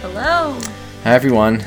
Hello, 0.00 0.58
Hi 1.04 1.12
everyone, 1.12 1.64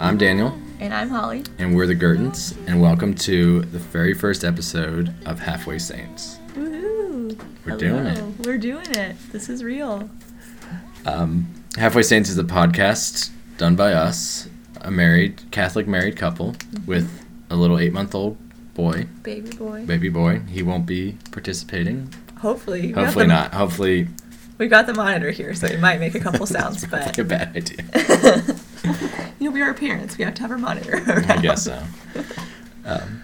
I'm 0.00 0.18
Daniel, 0.18 0.58
and 0.80 0.92
I'm 0.92 1.08
Holly. 1.08 1.44
and 1.58 1.74
we're 1.76 1.86
the 1.86 1.94
Gertons, 1.94 2.56
and 2.66 2.80
welcome 2.82 3.14
to 3.14 3.62
the 3.62 3.78
very 3.78 4.12
first 4.12 4.44
episode 4.44 5.14
of 5.24 5.38
Halfway 5.38 5.78
Saints. 5.78 6.38
Woohoo! 6.54 7.40
We're 7.64 7.76
doing 7.76 8.06
it. 8.06 8.46
We're 8.46 8.58
doing 8.58 8.90
it. 8.90 9.16
This 9.30 9.48
is 9.48 9.62
real. 9.62 10.10
Um, 11.06 11.46
Halfway 11.76 12.02
Saints 12.02 12.28
is 12.28 12.38
a 12.38 12.44
podcast 12.44 13.30
done 13.56 13.76
by 13.76 13.92
us, 13.92 14.48
a 14.80 14.90
married 14.90 15.40
Catholic 15.52 15.86
married 15.86 16.16
couple 16.16 16.56
with 16.86 17.23
a 17.54 17.56
little 17.56 17.78
eight-month-old 17.78 18.36
boy, 18.74 19.06
Baby 19.22 19.50
boy. 19.56 19.86
baby 19.86 20.08
boy. 20.08 20.40
He 20.50 20.62
won't 20.62 20.84
be 20.86 21.16
participating. 21.30 22.12
Hopefully. 22.38 22.88
we 22.88 22.92
Hopefully 22.92 23.24
the- 23.26 23.32
not. 23.32 23.54
Hopefully, 23.54 24.08
We've 24.58 24.70
got 24.70 24.86
the 24.86 24.94
monitor 24.94 25.30
here, 25.32 25.52
so 25.54 25.66
it 25.66 25.80
might 25.80 25.98
make 25.98 26.14
a 26.14 26.20
couple 26.20 26.46
sounds, 26.46 26.82
like 26.92 27.04
but 27.06 27.18
a 27.18 27.24
bad 27.24 27.56
idea. 27.56 28.44
you'll 29.40 29.52
be 29.52 29.62
our 29.62 29.74
parents. 29.74 30.16
We 30.18 30.24
have 30.24 30.34
to 30.34 30.42
have 30.42 30.50
our 30.52 30.58
monitor. 30.58 31.02
I 31.28 31.38
guess 31.38 31.64
so. 31.64 31.82
Um, 32.84 33.22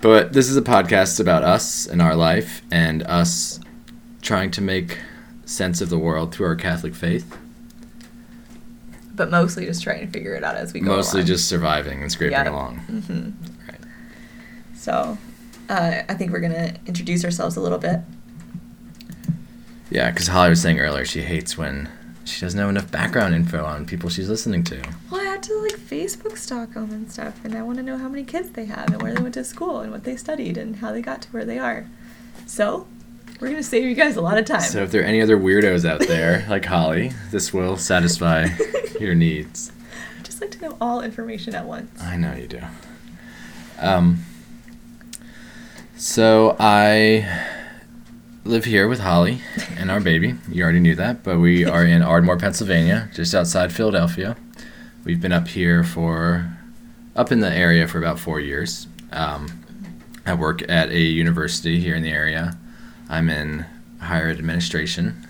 but 0.00 0.32
this 0.32 0.48
is 0.48 0.56
a 0.56 0.62
podcast 0.62 1.20
about 1.20 1.42
us 1.42 1.86
and 1.86 2.00
our 2.00 2.14
life 2.14 2.62
and 2.70 3.02
us 3.02 3.60
trying 4.22 4.50
to 4.52 4.62
make 4.62 4.98
sense 5.44 5.80
of 5.80 5.90
the 5.90 5.98
world 5.98 6.34
through 6.34 6.46
our 6.46 6.56
Catholic 6.56 6.94
faith. 6.94 7.36
But 9.16 9.30
mostly 9.30 9.64
just 9.66 9.82
trying 9.82 10.06
to 10.06 10.12
figure 10.12 10.34
it 10.34 10.44
out 10.44 10.54
as 10.56 10.72
we 10.72 10.80
go. 10.80 10.94
Mostly 10.94 11.20
along. 11.20 11.26
just 11.26 11.48
surviving 11.48 12.02
and 12.02 12.12
scraping 12.12 12.32
Yeah. 12.32 12.50
along. 12.50 12.76
hmm 12.80 13.30
Right. 13.68 13.80
So, 14.74 15.18
uh, 15.68 16.02
I 16.08 16.14
think 16.14 16.30
we're 16.32 16.40
gonna 16.40 16.74
introduce 16.86 17.24
ourselves 17.24 17.56
a 17.56 17.60
little 17.60 17.78
bit. 17.78 18.00
Yeah, 19.90 20.10
because 20.10 20.28
Holly 20.28 20.50
was 20.50 20.60
saying 20.60 20.78
earlier 20.80 21.04
she 21.04 21.22
hates 21.22 21.56
when 21.56 21.88
she 22.24 22.40
doesn't 22.40 22.58
have 22.58 22.68
enough 22.68 22.90
background 22.90 23.34
info 23.34 23.64
on 23.64 23.86
people 23.86 24.10
she's 24.10 24.28
listening 24.28 24.64
to. 24.64 24.82
Well, 25.10 25.20
I 25.20 25.24
had 25.24 25.42
to 25.44 25.54
like 25.62 25.76
Facebook 25.78 26.36
stalk 26.36 26.74
them 26.74 26.90
and 26.90 27.10
stuff, 27.10 27.38
and 27.44 27.54
I 27.54 27.62
want 27.62 27.78
to 27.78 27.84
know 27.84 27.96
how 27.96 28.08
many 28.08 28.24
kids 28.24 28.50
they 28.50 28.64
have 28.66 28.88
and 28.92 29.00
where 29.00 29.14
they 29.14 29.22
went 29.22 29.34
to 29.34 29.44
school 29.44 29.80
and 29.80 29.92
what 29.92 30.04
they 30.04 30.16
studied 30.16 30.58
and 30.58 30.76
how 30.76 30.92
they 30.92 31.00
got 31.02 31.22
to 31.22 31.28
where 31.30 31.44
they 31.44 31.58
are. 31.58 31.86
So, 32.46 32.86
we're 33.40 33.48
gonna 33.50 33.62
save 33.62 33.84
you 33.84 33.94
guys 33.94 34.16
a 34.16 34.20
lot 34.20 34.38
of 34.38 34.44
time. 34.44 34.60
So 34.62 34.82
if 34.82 34.90
there 34.90 35.02
are 35.02 35.04
any 35.04 35.20
other 35.22 35.36
weirdos 35.38 35.88
out 35.88 36.00
there 36.00 36.44
like 36.48 36.64
Holly, 36.64 37.12
this 37.30 37.52
will 37.52 37.76
satisfy 37.76 38.48
your 39.00 39.14
needs. 39.14 39.72
I 40.18 40.22
just 40.22 40.40
like 40.40 40.50
to 40.52 40.60
know 40.62 40.76
all 40.80 41.00
information 41.00 41.54
at 41.54 41.64
once. 41.64 42.00
I 42.00 42.16
know 42.16 42.34
you 42.34 42.46
do. 42.46 42.60
Um, 43.78 44.24
so 45.96 46.56
I 46.58 47.26
live 48.44 48.64
here 48.64 48.86
with 48.88 49.00
Holly 49.00 49.40
and 49.76 49.90
our 49.90 50.00
baby. 50.00 50.34
You 50.48 50.62
already 50.62 50.80
knew 50.80 50.94
that, 50.94 51.22
but 51.22 51.38
we 51.38 51.64
are 51.64 51.84
in 51.84 52.02
Ardmore, 52.02 52.38
Pennsylvania, 52.38 53.10
just 53.14 53.34
outside 53.34 53.72
Philadelphia. 53.72 54.36
We've 55.04 55.20
been 55.20 55.32
up 55.32 55.48
here 55.48 55.82
for, 55.82 56.56
up 57.14 57.32
in 57.32 57.40
the 57.40 57.52
area 57.52 57.88
for 57.88 57.98
about 57.98 58.18
four 58.18 58.40
years. 58.40 58.86
Um, 59.12 59.64
I 60.24 60.34
work 60.34 60.68
at 60.68 60.90
a 60.90 61.00
university 61.00 61.80
here 61.80 61.94
in 61.94 62.02
the 62.02 62.10
area. 62.10 62.56
I'm 63.08 63.30
in 63.30 63.66
higher 64.00 64.28
administration. 64.28 65.26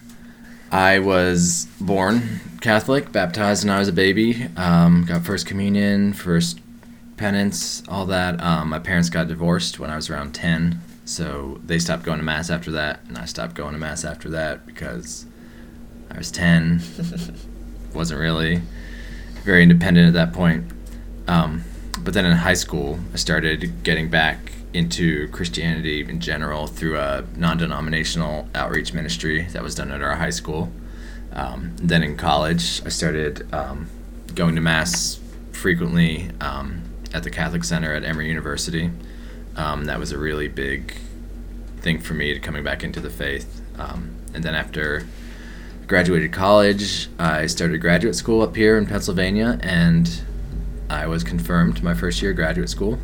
I 0.71 0.99
was 0.99 1.69
born 1.81 2.41
Catholic, 2.61 3.13
baptized 3.13 3.65
when 3.65 3.75
I 3.75 3.79
was 3.79 3.89
a 3.89 3.93
baby. 3.93 4.49
Um, 4.57 5.05
got 5.05 5.25
first 5.25 5.47
communion, 5.47 6.13
first 6.13 6.61
penance, 7.17 7.83
all 7.89 8.07
that. 8.07 8.41
Um, 8.43 8.69
my 8.71 8.79
parents 8.79 9.09
got 9.09 9.29
divorced 9.29 9.79
when 9.79 9.91
I 9.91 9.97
was 9.97 10.11
around 10.11 10.35
10, 10.35 10.81
so 11.05 11.61
they 11.65 11.79
stopped 11.79 12.03
going 12.03 12.19
to 12.19 12.25
Mass 12.25 12.51
after 12.51 12.73
that, 12.73 13.01
and 13.09 13.17
I 13.17 13.25
stopped 13.27 13.55
going 13.55 13.73
to 13.73 13.79
Mass 13.79 14.05
after 14.05 14.29
that 14.31 14.67
because 14.67 15.27
I 16.11 16.19
was 16.19 16.31
10. 16.31 16.83
Wasn't 17.95 18.21
really 18.21 18.61
very 19.45 19.63
independent 19.63 20.09
at 20.09 20.15
that 20.15 20.33
point. 20.33 20.71
Um, 21.29 21.65
but 22.01 22.13
then 22.13 22.27
in 22.27 22.33
high 22.33 22.55
school, 22.55 22.99
I 23.13 23.17
started 23.17 23.85
getting 23.85 24.11
back 24.11 24.53
into 24.73 25.29
Christianity 25.29 26.03
in 26.03 26.21
general 26.21 26.67
through 26.67 26.99
a 26.99 27.25
non 27.37 27.59
denominational 27.59 28.49
outreach 28.55 28.93
ministry 28.93 29.43
that 29.53 29.63
was 29.63 29.75
done 29.75 29.91
at 29.91 30.03
our 30.03 30.17
high 30.17 30.31
school. 30.31 30.71
Um, 31.33 31.77
then 31.77 32.03
in 32.03 32.17
college, 32.17 32.83
I 32.85 32.89
started 32.89 33.53
um, 33.55 33.89
going 34.35 34.55
to 34.55 34.61
Mass 34.61 35.21
frequently 35.53 36.31
um, 36.41 36.83
at 37.13 37.23
the 37.23 37.31
Catholic 37.31 37.65
Center 37.65 37.93
at 37.93 38.05
Emory 38.05 38.29
University. 38.29 38.91
Um, 39.57 39.85
that 39.85 39.99
was 39.99 40.13
a 40.13 40.19
really 40.19 40.49
big 40.49 40.95
thing 41.79 42.01
for 42.01 42.15
me 42.15 42.35
to 42.35 42.41
coming 42.41 42.65
back 42.65 42.85
into 42.85 43.01
the 43.01 43.11
faith. 43.11 43.63
Um, 43.79 44.17
and 44.35 44.45
then 44.45 44.55
after 44.55 45.07
graduated 45.87 46.33
college, 46.33 47.09
I 47.19 47.47
started 47.47 47.79
graduate 47.79 48.17
school 48.17 48.43
up 48.43 48.57
here 48.57 48.77
in 48.77 48.87
Pennsylvania, 48.87 49.59
and 49.63 50.23
I 50.91 51.07
was 51.07 51.25
confirmed 51.25 51.83
my 51.83 51.95
first 51.95 52.21
year 52.21 52.33
of 52.33 52.37
graduate 52.37 52.69
school. 52.69 52.99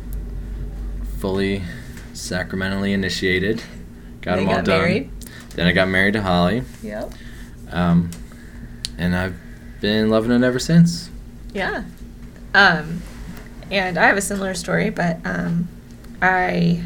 Fully 1.23 1.63
sacramentally 2.11 2.91
initiated. 2.91 3.63
Got 4.19 4.35
them 4.35 4.49
all 4.49 4.55
got 4.55 4.65
done. 4.65 4.81
married. 4.81 5.09
Then 5.55 5.67
I 5.67 5.71
got 5.71 5.87
married 5.87 6.15
to 6.15 6.21
Holly, 6.21 6.63
Yep. 6.81 7.13
um, 7.71 8.11
and 8.97 9.15
I've 9.15 9.37
been 9.79 10.09
loving 10.09 10.31
it 10.31 10.43
ever 10.43 10.59
since. 10.59 11.09
Yeah. 11.53 11.85
Um, 12.53 13.01
and 13.71 13.97
I 13.97 14.07
have 14.07 14.17
a 14.17 14.21
similar 14.21 14.53
story, 14.53 14.89
but 14.89 15.19
um, 15.23 15.69
I, 16.21 16.83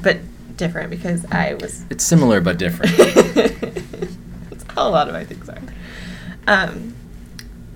but 0.00 0.20
different 0.56 0.88
because 0.88 1.26
I 1.30 1.52
was. 1.60 1.84
It's 1.90 2.02
similar 2.02 2.40
but 2.40 2.56
different. 2.56 2.96
That's 3.34 4.64
how 4.74 4.88
a 4.88 4.90
lot 4.90 5.06
of 5.06 5.12
my 5.12 5.24
things 5.26 5.50
are. 5.50 5.60
Um, 6.46 6.94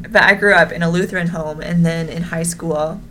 but 0.08 0.22
I 0.22 0.32
grew 0.32 0.54
up 0.54 0.72
in 0.72 0.82
a 0.82 0.88
Lutheran 0.90 1.26
home, 1.26 1.60
and 1.60 1.84
then 1.84 2.08
in 2.08 2.22
high 2.22 2.44
school, 2.44 3.02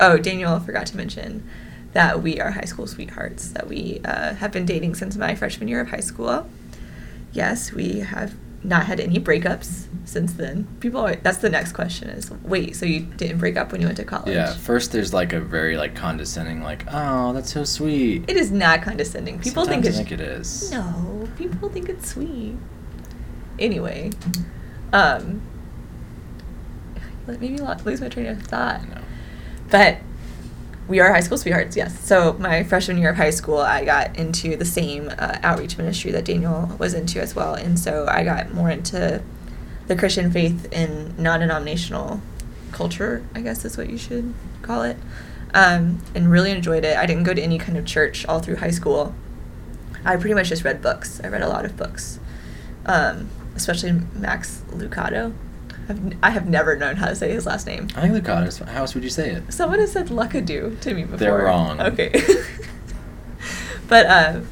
oh, 0.00 0.16
Daniel 0.16 0.58
forgot 0.58 0.86
to 0.86 0.96
mention 0.96 1.46
that 1.92 2.22
we 2.22 2.40
are 2.40 2.50
high 2.52 2.64
school 2.64 2.86
sweethearts. 2.86 3.48
That 3.50 3.68
we 3.68 4.00
uh, 4.04 4.34
have 4.34 4.52
been 4.52 4.66
dating 4.66 4.94
since 4.94 5.16
my 5.16 5.34
freshman 5.34 5.68
year 5.68 5.80
of 5.80 5.88
high 5.88 6.00
school. 6.00 6.46
Yes, 7.32 7.72
we 7.72 8.00
have 8.00 8.34
not 8.62 8.86
had 8.86 9.00
any 9.00 9.18
breakups 9.18 9.86
since 10.04 10.34
then. 10.34 10.66
People, 10.80 11.00
always, 11.00 11.18
that's 11.22 11.38
the 11.38 11.48
next 11.48 11.72
question: 11.72 12.08
is 12.10 12.30
wait, 12.42 12.76
so 12.76 12.86
you 12.86 13.00
didn't 13.00 13.38
break 13.38 13.56
up 13.56 13.72
when 13.72 13.80
you 13.80 13.86
went 13.86 13.96
to 13.98 14.04
college? 14.04 14.34
yeah. 14.34 14.52
First, 14.54 14.92
there's 14.92 15.12
like 15.14 15.32
a 15.32 15.40
very 15.40 15.76
like 15.76 15.94
condescending, 15.94 16.62
like, 16.62 16.84
"Oh, 16.92 17.32
that's 17.32 17.52
so 17.52 17.64
sweet." 17.64 18.24
It 18.28 18.36
is 18.36 18.50
not 18.50 18.82
condescending. 18.82 19.38
People 19.38 19.64
Sometimes 19.64 19.84
think 19.84 19.86
it's 19.86 20.08
think 20.08 20.12
it 20.12 20.20
is. 20.20 20.70
No, 20.70 21.28
people 21.36 21.68
think 21.68 21.88
it's 21.88 22.10
sweet. 22.10 22.56
Anyway, 23.58 24.10
um, 24.92 25.42
let 27.26 27.40
maybe 27.40 27.58
lo- 27.58 27.76
lose 27.84 28.00
my 28.00 28.08
train 28.08 28.26
of 28.26 28.42
thought. 28.42 28.86
No. 28.88 29.00
But 29.70 29.98
we 30.90 30.98
are 30.98 31.12
high 31.12 31.20
school 31.20 31.38
sweethearts, 31.38 31.76
yes. 31.76 31.98
So 32.00 32.32
my 32.40 32.64
freshman 32.64 32.98
year 32.98 33.10
of 33.10 33.16
high 33.16 33.30
school, 33.30 33.58
I 33.58 33.84
got 33.84 34.16
into 34.18 34.56
the 34.56 34.64
same 34.64 35.08
uh, 35.08 35.38
outreach 35.44 35.78
ministry 35.78 36.10
that 36.10 36.24
Daniel 36.24 36.74
was 36.80 36.94
into 36.94 37.20
as 37.20 37.34
well, 37.34 37.54
and 37.54 37.78
so 37.78 38.06
I 38.08 38.24
got 38.24 38.52
more 38.52 38.68
into 38.68 39.22
the 39.86 39.94
Christian 39.94 40.32
faith 40.32 40.68
and 40.72 41.16
non-denominational 41.16 42.20
culture. 42.72 43.24
I 43.36 43.40
guess 43.40 43.64
is 43.64 43.78
what 43.78 43.88
you 43.88 43.96
should 43.96 44.34
call 44.62 44.82
it, 44.82 44.96
um, 45.54 46.02
and 46.12 46.28
really 46.28 46.50
enjoyed 46.50 46.84
it. 46.84 46.96
I 46.96 47.06
didn't 47.06 47.22
go 47.22 47.34
to 47.34 47.40
any 47.40 47.56
kind 47.56 47.78
of 47.78 47.86
church 47.86 48.26
all 48.26 48.40
through 48.40 48.56
high 48.56 48.72
school. 48.72 49.14
I 50.04 50.16
pretty 50.16 50.34
much 50.34 50.48
just 50.48 50.64
read 50.64 50.82
books. 50.82 51.20
I 51.22 51.28
read 51.28 51.42
a 51.42 51.48
lot 51.48 51.64
of 51.64 51.76
books, 51.76 52.18
um, 52.84 53.30
especially 53.54 53.92
Max 54.12 54.64
Lucado. 54.72 55.34
I've, 55.90 56.16
I 56.22 56.30
have 56.30 56.48
never 56.48 56.76
known 56.76 56.96
how 56.96 57.08
to 57.08 57.16
say 57.16 57.32
his 57.32 57.46
last 57.46 57.66
name. 57.66 57.88
I 57.96 58.08
think 58.08 58.14
Lucado. 58.14 58.68
How 58.68 58.82
else 58.82 58.94
would 58.94 59.02
you 59.02 59.10
say 59.10 59.30
it? 59.30 59.52
Someone 59.52 59.80
has 59.80 59.90
said 59.90 60.06
Luckadoo 60.06 60.80
to 60.80 60.94
me 60.94 61.02
before. 61.02 61.18
They're 61.18 61.36
wrong. 61.36 61.80
Okay. 61.80 62.12
but 63.88 64.06
um, 64.06 64.46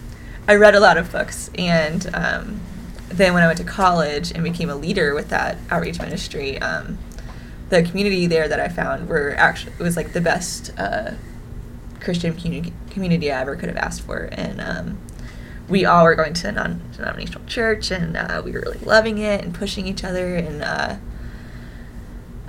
I 0.48 0.56
read 0.56 0.74
a 0.74 0.80
lot 0.80 0.98
of 0.98 1.12
books, 1.12 1.48
and 1.56 2.10
um, 2.12 2.60
then 3.08 3.34
when 3.34 3.44
I 3.44 3.46
went 3.46 3.58
to 3.58 3.64
college 3.64 4.32
and 4.32 4.42
became 4.42 4.68
a 4.68 4.74
leader 4.74 5.14
with 5.14 5.28
that 5.28 5.58
outreach 5.70 6.00
ministry, 6.00 6.58
um, 6.58 6.98
the 7.68 7.84
community 7.84 8.26
there 8.26 8.48
that 8.48 8.58
I 8.58 8.68
found 8.68 9.08
were 9.08 9.34
actually 9.36 9.74
it 9.78 9.82
was 9.82 9.96
like 9.96 10.12
the 10.14 10.20
best 10.20 10.76
uh, 10.76 11.12
Christian 12.00 12.34
community 12.34 12.72
community 12.90 13.30
I 13.30 13.40
ever 13.40 13.54
could 13.54 13.68
have 13.68 13.78
asked 13.78 14.00
for, 14.00 14.28
and 14.32 14.60
um, 14.60 14.98
we 15.68 15.84
all 15.84 16.02
were 16.02 16.16
going 16.16 16.32
to 16.32 16.48
a 16.48 16.52
non-denominational 16.52 17.46
church, 17.46 17.92
and 17.92 18.16
uh, 18.16 18.42
we 18.44 18.50
were 18.50 18.60
really 18.60 18.78
loving 18.78 19.18
it 19.18 19.44
and 19.44 19.54
pushing 19.54 19.86
each 19.86 20.02
other 20.02 20.34
and. 20.34 20.64
Uh, 20.64 20.96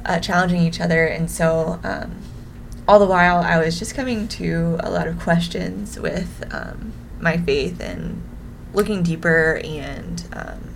uh, 0.06 0.20
challenging 0.20 0.62
each 0.62 0.80
other. 0.82 1.06
And 1.06 1.30
so, 1.30 1.80
um, 1.84 2.16
all 2.88 3.00
the 3.00 3.06
while, 3.06 3.38
I 3.38 3.60
was 3.64 3.78
just 3.78 3.94
coming 3.94 4.28
to 4.30 4.78
a 4.80 4.90
lot 4.90 5.08
of 5.08 5.20
questions 5.20 6.00
with 6.00 6.44
um, 6.52 6.94
my 7.20 7.38
faith 7.38 7.80
and 7.80 8.24
looking 8.74 9.04
deeper 9.04 9.62
and 9.64 10.28
um, 10.34 10.70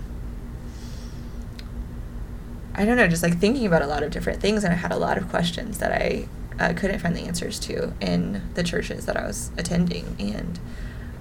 I 2.75 2.85
don't 2.85 2.97
know, 2.97 3.07
just 3.07 3.23
like 3.23 3.37
thinking 3.37 3.65
about 3.65 3.81
a 3.81 3.87
lot 3.87 4.03
of 4.03 4.11
different 4.11 4.41
things. 4.41 4.63
And 4.63 4.73
I 4.73 4.77
had 4.77 4.91
a 4.91 4.97
lot 4.97 5.17
of 5.17 5.29
questions 5.29 5.77
that 5.77 5.91
I 5.91 6.27
uh, 6.59 6.73
couldn't 6.73 6.99
find 6.99 7.15
the 7.15 7.21
answers 7.21 7.59
to 7.61 7.93
in 8.01 8.41
the 8.55 8.63
churches 8.63 9.05
that 9.05 9.15
I 9.15 9.25
was 9.25 9.51
attending. 9.57 10.15
And 10.19 10.59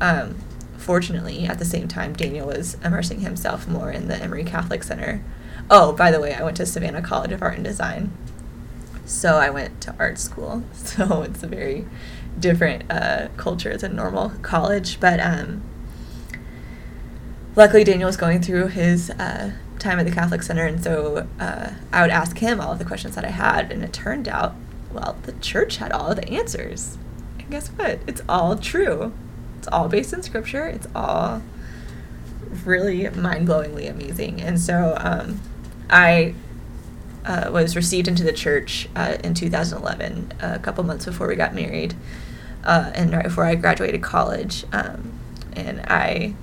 um, 0.00 0.37
fortunately, 0.78 1.44
at 1.44 1.58
the 1.58 1.64
same 1.64 1.88
time, 1.88 2.14
Daniel 2.14 2.46
was 2.46 2.76
immersing 2.84 3.20
himself 3.20 3.69
more 3.69 3.90
in 3.90 4.08
the 4.08 4.16
Emory 4.16 4.44
Catholic 4.44 4.82
Center. 4.82 5.22
Oh, 5.70 5.93
by 5.93 6.11
the 6.11 6.20
way, 6.20 6.35
I 6.35 6.43
went 6.43 6.56
to 6.59 6.67
Savannah 6.67 7.03
College 7.03 7.32
of 7.32 7.43
Art 7.43 7.55
and 7.55 7.64
Design. 7.64 8.12
So 9.05 9.37
I 9.37 9.50
went 9.50 9.81
to 9.82 9.94
art 9.99 10.19
school. 10.19 10.64
So 10.75 11.23
it's 11.23 11.43
a 11.43 11.47
very 11.47 11.87
different 12.38 12.85
uh, 12.91 13.29
culture 13.37 13.76
than 13.76 13.97
normal 13.97 14.31
college. 14.43 15.00
But 15.00 15.20
um, 15.20 15.62
luckily, 17.56 17.85
Daniel 17.85 18.06
was 18.06 18.17
going 18.17 18.43
through 18.43 18.69
his 18.69 19.11
uh, 19.11 19.53
time 19.79 19.99
at 19.99 20.06
the 20.06 20.12
Catholic 20.12 20.43
Center, 20.43 20.67
and 20.67 20.82
so 20.82 21.26
uh, 21.41 21.70
I 21.93 22.03
would 22.03 22.11
ask 22.11 22.38
him 22.38 22.61
all 22.61 22.73
of 22.73 22.79
the 22.79 22.85
questions 22.85 23.15
that 23.15 23.25
I 23.25 23.31
had, 23.31 23.73
and 23.73 23.82
it 23.82 23.93
turned 23.93 24.29
out, 24.29 24.55
well, 24.93 25.17
the 25.23 25.32
church 25.32 25.79
had 25.79 25.93
all 25.93 26.08
of 26.11 26.17
the 26.17 26.29
answers. 26.29 26.99
And 27.38 27.50
guess 27.50 27.69
what? 27.69 28.00
It's 28.06 28.23
all 28.29 28.56
true. 28.56 29.12
It's 29.58 29.69
all 29.69 29.88
based 29.88 30.12
in 30.12 30.23
scripture. 30.23 30.67
It's 30.67 30.87
all 30.94 31.43
really 32.65 33.08
mind 33.11 33.49
blowingly 33.49 33.88
amazing. 33.88 34.41
And 34.41 34.61
so 34.61 34.94
um, 34.99 35.41
I 35.93 36.35
uh, 37.25 37.50
was 37.53 37.77
received 37.77 38.09
into 38.09 38.25
the 38.25 38.33
church 38.33 38.89
uh, 38.97 39.19
in 39.23 39.35
2011, 39.35 40.33
a 40.41 40.59
couple 40.59 40.83
months 40.85 41.05
before 41.05 41.29
we 41.29 41.37
got 41.37 41.55
married, 41.55 41.94
uh, 42.65 42.91
and 42.94 43.12
right 43.12 43.25
before 43.25 43.44
I 43.44 43.55
graduated 43.55 44.03
college. 44.03 44.65
Um, 44.73 45.12
and 45.53 45.81
I, 45.83 46.35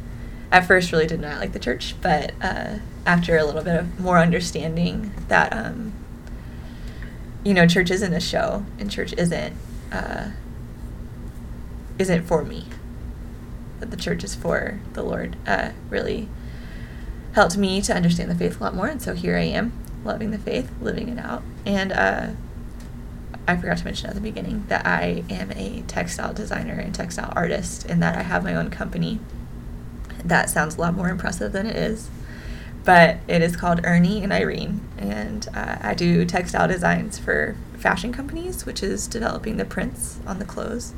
at 0.52 0.68
first, 0.68 0.92
really 0.92 1.08
did 1.08 1.20
not 1.20 1.40
like 1.40 1.52
the 1.52 1.60
church, 1.60 1.96
but 2.02 2.32
uh, 2.42 2.76
after 3.06 3.38
a 3.38 3.44
little 3.44 3.64
bit 3.64 3.76
of 3.76 4.00
more 4.00 4.20
understanding 4.20 5.14
that, 5.28 5.52
um, 5.52 5.94
you 7.44 7.54
know, 7.54 7.68
church 7.68 7.90
isn't 7.90 8.14
a 8.14 8.20
show, 8.20 8.66
and 8.78 8.92
church 8.92 9.14
isn't 9.18 9.56
uh, 9.92 10.30
isn't 11.98 12.24
for 12.26 12.44
me. 12.46 12.66
That 13.80 13.92
the 13.92 13.98
church 13.98 14.24
is 14.24 14.36
for 14.36 14.80
the 14.94 15.02
Lord. 15.02 15.38
Uh, 15.48 15.72
really 15.90 16.30
helped 17.34 17.58
me 17.58 17.82
to 17.82 17.94
understand 17.94 18.30
the 18.30 18.36
faith 18.36 18.60
a 18.60 18.64
lot 18.64 18.76
more, 18.76 18.88
and 18.88 19.02
so 19.02 19.14
here 19.14 19.38
I 19.38 19.44
am 19.44 19.74
loving 20.04 20.32
the 20.32 20.38
faith, 20.38 20.72
living 20.82 21.10
it 21.10 21.20
out. 21.20 21.44
And 21.66 21.92
uh, 21.92 22.28
I 23.48 23.58
forgot 23.58 23.78
to 23.80 23.86
mention 23.86 24.10
at 24.10 24.16
the 24.16 24.22
beginning 24.22 24.66
that 24.68 24.86
I 24.86 25.24
am 25.30 25.52
a 25.52 25.84
textile 25.88 26.34
designer 26.34 26.74
and 26.74 26.94
textile 26.94 27.34
artist, 27.36 27.86
and 27.86 28.02
that 28.02 28.18
I 28.18 28.24
have 28.24 28.44
my 28.44 28.56
own 28.56 28.70
company. 28.70 29.20
That 30.24 30.50
sounds 30.50 30.76
a 30.76 30.82
lot 30.82 30.94
more 30.94 31.10
impressive 31.10 31.52
than 31.52 31.66
it 31.66 31.76
is. 31.76 32.10
But 32.86 33.18
it 33.28 33.42
is 33.42 33.56
called 33.56 33.82
Ernie 33.84 34.24
and 34.24 34.32
Irene, 34.32 34.82
and 34.98 35.48
uh, 35.54 35.78
I 35.82 35.94
do 35.94 36.26
textile 36.26 36.68
designs 36.68 37.20
for 37.20 37.56
fashion 37.78 38.14
companies, 38.14 38.66
which 38.66 38.82
is 38.82 39.08
developing 39.08 39.58
the 39.58 39.66
prints 39.66 40.20
on 40.26 40.40
the 40.40 40.46
clothes. 40.46 40.94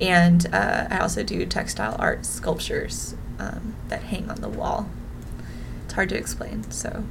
And 0.00 0.46
uh, 0.52 0.88
I 0.90 0.98
also 0.98 1.22
do 1.22 1.46
textile 1.46 1.96
art 1.98 2.26
sculptures 2.26 3.14
um, 3.38 3.74
that 3.88 4.04
hang 4.04 4.30
on 4.30 4.40
the 4.40 4.48
wall. 4.48 4.88
Hard 5.94 6.08
to 6.10 6.16
explain, 6.16 6.70
so. 6.70 7.04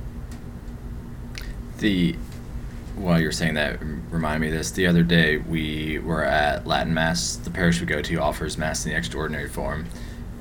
The 1.80 2.16
while 2.96 3.20
you're 3.20 3.32
saying 3.32 3.56
that 3.56 3.80
remind 4.12 4.42
me 4.42 4.48
of 4.48 4.54
this. 4.54 4.72
The 4.72 4.86
other 4.88 5.04
day 5.04 5.38
we 5.38 6.00
were 6.00 6.24
at 6.24 6.68
latin 6.68 6.94
mass. 6.94 7.36
The 7.38 7.50
parish 7.50 7.80
we 7.80 7.86
go 7.88 8.02
to 8.02 8.16
offers 8.18 8.58
mass 8.58 8.86
in 8.86 8.92
the 8.92 8.98
extraordinary 8.98 9.50
form. 9.50 9.86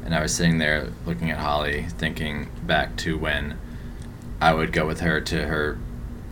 And 0.04 0.14
i 0.14 0.20
was 0.20 0.34
sitting 0.34 0.58
there 0.58 0.88
looking 1.06 1.30
at 1.30 1.38
holly 1.38 1.86
thinking 1.98 2.50
back 2.64 2.96
to 2.96 3.16
when 3.16 3.56
i 4.40 4.52
would 4.52 4.72
go 4.72 4.84
with 4.84 4.98
her 5.00 5.20
to 5.20 5.46
her 5.46 5.78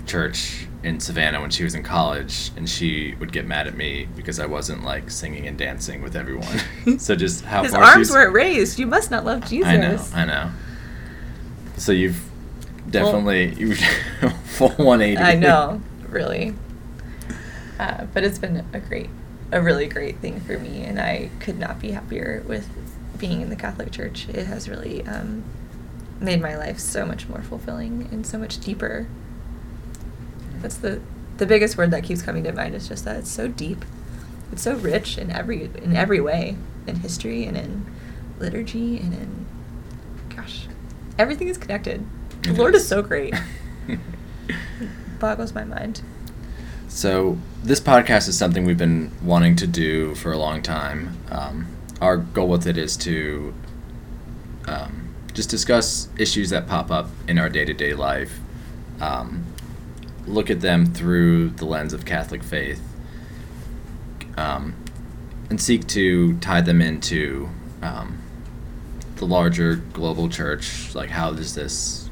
church 0.06 0.66
in 0.82 0.98
savannah 0.98 1.40
when 1.40 1.50
she 1.50 1.62
was 1.62 1.76
in 1.76 1.84
college 1.84 2.50
and 2.56 2.68
she 2.68 3.14
would 3.20 3.32
get 3.32 3.46
mad 3.46 3.68
at 3.68 3.76
me 3.76 4.08
because 4.16 4.40
i 4.40 4.46
wasn't 4.46 4.82
like 4.82 5.08
singing 5.08 5.46
and 5.46 5.56
dancing 5.56 6.02
with 6.02 6.16
everyone. 6.16 6.60
So 6.98 7.14
just 7.14 7.44
how 7.44 7.62
his 7.62 7.72
arms 7.72 8.10
weren't 8.10 8.32
raised. 8.32 8.78
You 8.78 8.88
must 8.88 9.10
not 9.12 9.24
love 9.24 9.48
jesus 9.48 9.68
i 9.68 9.76
know 9.76 10.04
i 10.14 10.24
know 10.24 10.50
so 11.80 11.92
you've 11.92 12.22
definitely 12.90 13.54
you 13.54 13.74
full 14.44 14.68
180 14.70 15.16
I 15.16 15.34
know, 15.34 15.80
really. 16.08 16.54
Uh, 17.78 18.04
but 18.12 18.22
it's 18.22 18.38
been 18.38 18.66
a 18.74 18.80
great, 18.80 19.08
a 19.50 19.62
really 19.62 19.86
great 19.86 20.18
thing 20.18 20.40
for 20.40 20.58
me, 20.58 20.82
and 20.82 21.00
I 21.00 21.30
could 21.40 21.58
not 21.58 21.80
be 21.80 21.92
happier 21.92 22.44
with 22.46 22.68
being 23.18 23.40
in 23.40 23.48
the 23.48 23.56
Catholic 23.56 23.90
Church. 23.90 24.28
It 24.28 24.46
has 24.46 24.68
really 24.68 25.06
um, 25.06 25.42
made 26.20 26.42
my 26.42 26.56
life 26.56 26.78
so 26.78 27.06
much 27.06 27.26
more 27.28 27.42
fulfilling 27.42 28.08
and 28.12 28.26
so 28.26 28.36
much 28.36 28.60
deeper. 28.60 29.06
That's 30.60 30.76
the 30.76 31.00
the 31.38 31.46
biggest 31.46 31.78
word 31.78 31.90
that 31.92 32.04
keeps 32.04 32.20
coming 32.20 32.44
to 32.44 32.52
mind 32.52 32.74
is 32.74 32.86
just 32.86 33.06
that 33.06 33.16
it's 33.16 33.30
so 33.30 33.48
deep. 33.48 33.86
It's 34.52 34.62
so 34.62 34.74
rich 34.76 35.16
in 35.16 35.30
every 35.30 35.70
in 35.82 35.96
every 35.96 36.20
way, 36.20 36.56
in 36.86 36.96
history 36.96 37.46
and 37.46 37.56
in 37.56 37.86
liturgy 38.38 38.98
and 38.98 39.14
in 39.14 39.39
everything 41.18 41.48
is 41.48 41.58
connected. 41.58 42.04
The 42.42 42.50
It 42.50 42.58
Lord 42.58 42.74
is. 42.74 42.82
is 42.82 42.88
so 42.88 43.02
great. 43.02 43.34
boggles 45.18 45.54
my 45.54 45.64
mind. 45.64 46.02
So 46.88 47.38
this 47.62 47.80
podcast 47.80 48.28
is 48.28 48.36
something 48.36 48.64
we've 48.64 48.78
been 48.78 49.12
wanting 49.22 49.54
to 49.56 49.66
do 49.66 50.14
for 50.16 50.32
a 50.32 50.38
long 50.38 50.62
time. 50.62 51.16
Um, 51.30 51.66
our 52.00 52.16
goal 52.16 52.48
with 52.48 52.66
it 52.66 52.76
is 52.78 52.96
to 52.98 53.54
um, 54.66 55.14
just 55.34 55.50
discuss 55.50 56.08
issues 56.18 56.50
that 56.50 56.66
pop 56.66 56.90
up 56.90 57.08
in 57.28 57.38
our 57.38 57.48
day 57.48 57.64
to 57.64 57.74
day 57.74 57.94
life, 57.94 58.40
um, 59.00 59.44
look 60.26 60.50
at 60.50 60.60
them 60.60 60.86
through 60.86 61.50
the 61.50 61.64
lens 61.64 61.92
of 61.92 62.04
Catholic 62.04 62.42
faith, 62.42 62.82
um, 64.36 64.74
and 65.50 65.60
seek 65.60 65.86
to 65.88 66.36
tie 66.38 66.60
them 66.60 66.80
into 66.80 67.48
um, 67.82 68.19
the 69.20 69.26
larger 69.26 69.76
global 69.76 70.28
church. 70.30 70.94
Like, 70.94 71.10
how 71.10 71.32
does 71.32 71.54
this 71.54 72.08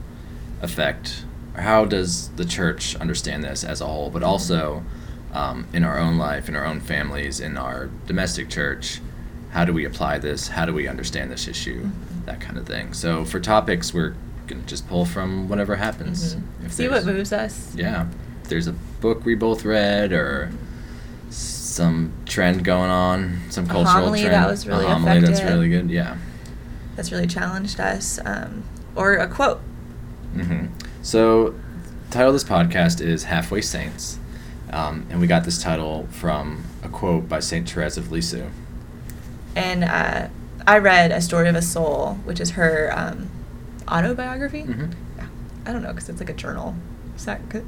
affect, 0.60 1.24
or 1.56 1.62
how 1.62 1.86
does 1.86 2.28
the 2.36 2.44
church 2.44 2.94
understand 2.96 3.42
this 3.42 3.64
as 3.64 3.80
a 3.80 3.86
whole, 3.86 4.10
but 4.10 4.22
also 4.22 4.84
um, 5.32 5.66
in 5.72 5.84
our 5.84 5.98
own 5.98 6.18
life, 6.18 6.48
in 6.50 6.54
our 6.54 6.66
own 6.66 6.80
families, 6.80 7.40
in 7.40 7.56
our 7.56 7.88
domestic 8.06 8.50
church? 8.50 9.00
How 9.52 9.64
do 9.64 9.72
we 9.72 9.86
apply 9.86 10.18
this? 10.18 10.48
How 10.48 10.66
do 10.66 10.74
we 10.74 10.86
understand 10.86 11.30
this 11.30 11.48
issue? 11.48 11.84
Mhm. 11.84 12.26
That 12.26 12.40
kind 12.42 12.58
of 12.58 12.66
thing. 12.66 12.92
So, 12.92 13.24
for 13.24 13.40
topics, 13.40 13.94
we're 13.94 14.14
going 14.46 14.60
to 14.60 14.66
just 14.68 14.86
pull 14.86 15.06
from 15.06 15.48
whatever 15.48 15.76
happens. 15.76 16.34
Mhm. 16.34 16.42
If 16.66 16.72
See 16.74 16.88
what 16.88 17.06
moves 17.06 17.32
us. 17.32 17.72
yeah. 17.74 18.04
If 18.42 18.50
there's 18.50 18.66
a 18.66 18.74
book 19.00 19.24
we 19.24 19.34
both 19.34 19.64
read 19.64 20.12
or 20.12 20.50
some 21.30 22.12
trend 22.26 22.64
going 22.64 22.90
on, 22.90 23.40
some 23.48 23.64
A 23.64 23.68
cultural 23.68 23.94
homily 24.04 24.20
trend. 24.20 24.34
that 24.34 24.48
was 24.50 24.66
really 24.66 24.84
a 24.84 24.88
homily 24.88 25.20
that's 25.20 25.42
really 25.42 25.68
good. 25.70 25.90
Yeah. 25.90 26.16
That's 26.98 27.12
really 27.12 27.28
challenged 27.28 27.78
us. 27.78 28.18
Um, 28.24 28.64
or 28.96 29.14
a 29.14 29.28
quote. 29.28 29.60
hmm 30.34 30.66
So, 31.00 31.50
the 31.50 32.10
title 32.10 32.30
of 32.30 32.34
this 32.34 32.42
podcast 32.42 33.00
is 33.00 33.22
Halfway 33.22 33.60
Saints. 33.60 34.18
Um, 34.72 35.06
and 35.08 35.20
we 35.20 35.28
got 35.28 35.44
this 35.44 35.62
title 35.62 36.08
from 36.10 36.64
a 36.82 36.88
quote 36.88 37.28
by 37.28 37.38
St. 37.38 37.70
Therese 37.70 37.96
of 37.98 38.10
Lisieux. 38.10 38.50
And 39.54 39.84
uh, 39.84 40.26
I 40.66 40.78
read 40.78 41.12
A 41.12 41.20
Story 41.20 41.48
of 41.48 41.54
a 41.54 41.62
Soul, 41.62 42.14
which 42.24 42.40
is 42.40 42.50
her 42.50 42.92
um, 42.92 43.30
autobiography. 43.86 44.64
Mhm. 44.64 44.92
Yeah. 45.18 45.26
I 45.66 45.72
don't 45.72 45.84
know, 45.84 45.92
because 45.92 46.08
it's 46.08 46.18
like 46.18 46.30
a 46.30 46.34
journal. 46.34 46.74
Is 47.14 47.26
that 47.26 47.48
good? 47.48 47.64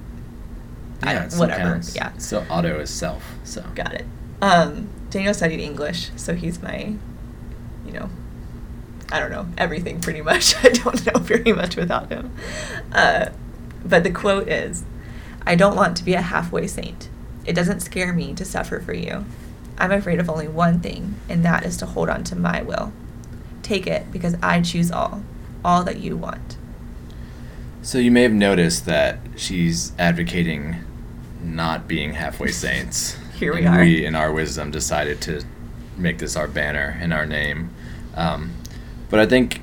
Yeah, 1.05 1.29
whatever. 1.37 1.61
counts. 1.75 1.95
Yeah. 1.95 2.11
So, 2.19 2.45
auto 2.51 2.81
is 2.81 2.91
self. 2.91 3.23
So, 3.45 3.63
Got 3.77 3.95
it. 3.95 4.07
Um, 4.43 4.89
Daniel 5.11 5.35
studied 5.35 5.61
English, 5.61 6.11
so 6.17 6.35
he's 6.35 6.61
my, 6.61 6.95
you 7.87 7.93
know, 7.93 8.11
I 9.13 9.19
don't 9.19 9.31
know, 9.31 9.47
everything 9.59 10.01
pretty 10.01 10.23
much. 10.23 10.55
I 10.65 10.69
don't 10.69 11.07
know 11.07 11.21
very 11.21 11.53
much 11.53 11.77
without 11.77 12.11
him. 12.11 12.35
Uh, 12.93 13.31
but 13.85 14.05
the 14.05 14.11
quote 14.11 14.49
is 14.49 14.85
I 15.47 15.55
don't 15.55 15.77
want 15.77 15.97
to 15.97 16.05
be 16.05 16.15
a 16.15 16.23
halfway 16.23 16.67
saint. 16.67 17.09
It 17.45 17.55
doesn't 17.55 17.81
scare 17.81 18.13
me 18.13 18.35
to 18.35 18.45
suffer 18.45 18.81
for 18.81 18.93
you. 18.93 19.25
I'm 19.79 19.93
afraid 19.93 20.21
of 20.21 20.29
only 20.29 20.47
one 20.47 20.81
thing, 20.81 21.15
and 21.29 21.45
that 21.45 21.65
is 21.65 21.77
to 21.79 21.87
hold 21.87 22.11
on 22.11 22.23
to 22.25 22.37
my 22.37 22.63
will. 22.63 22.93
Take 23.63 23.87
it 23.87 24.13
because 24.13 24.37
I 24.43 24.61
choose 24.61 24.91
all, 24.91 25.23
all 25.65 25.83
that 25.85 26.01
you 26.01 26.17
want. 26.17 26.57
So 27.83 27.97
you 27.97 28.11
may 28.11 28.23
have 28.23 28.33
noticed 28.33 28.85
that 28.85 29.21
she's 29.37 29.93
advocating 29.99 30.85
not 31.43 31.89
being 31.89 32.13
halfway 32.13 32.51
saints. 32.51 33.17
Here 33.35 33.55
we 33.55 33.65
and 33.65 33.75
are. 33.75 33.81
We, 33.81 34.05
in 34.05 34.15
our 34.15 34.31
wisdom, 34.31 34.71
decided 34.71 35.23
to 35.23 35.43
make 35.97 36.19
this 36.19 36.37
our 36.37 36.47
banner 36.47 36.99
and 37.01 37.15
our 37.15 37.25
name. 37.25 37.71
Um, 38.15 38.53
but 39.11 39.21
I 39.21 39.27
think 39.27 39.61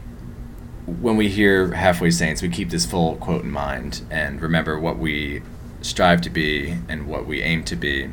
when 0.85 1.17
we 1.17 1.29
hear 1.29 1.73
halfway 1.73 2.11
saints, 2.11 2.41
we 2.41 2.49
keep 2.49 2.69
this 2.69 2.85
full 2.85 3.15
quote 3.15 3.43
in 3.43 3.51
mind 3.51 4.01
and 4.09 4.41
remember 4.41 4.79
what 4.79 4.97
we 4.97 5.41
strive 5.81 6.21
to 6.21 6.29
be 6.29 6.77
and 6.87 7.07
what 7.07 7.25
we 7.25 7.41
aim 7.41 7.63
to 7.65 7.75
be. 7.75 8.09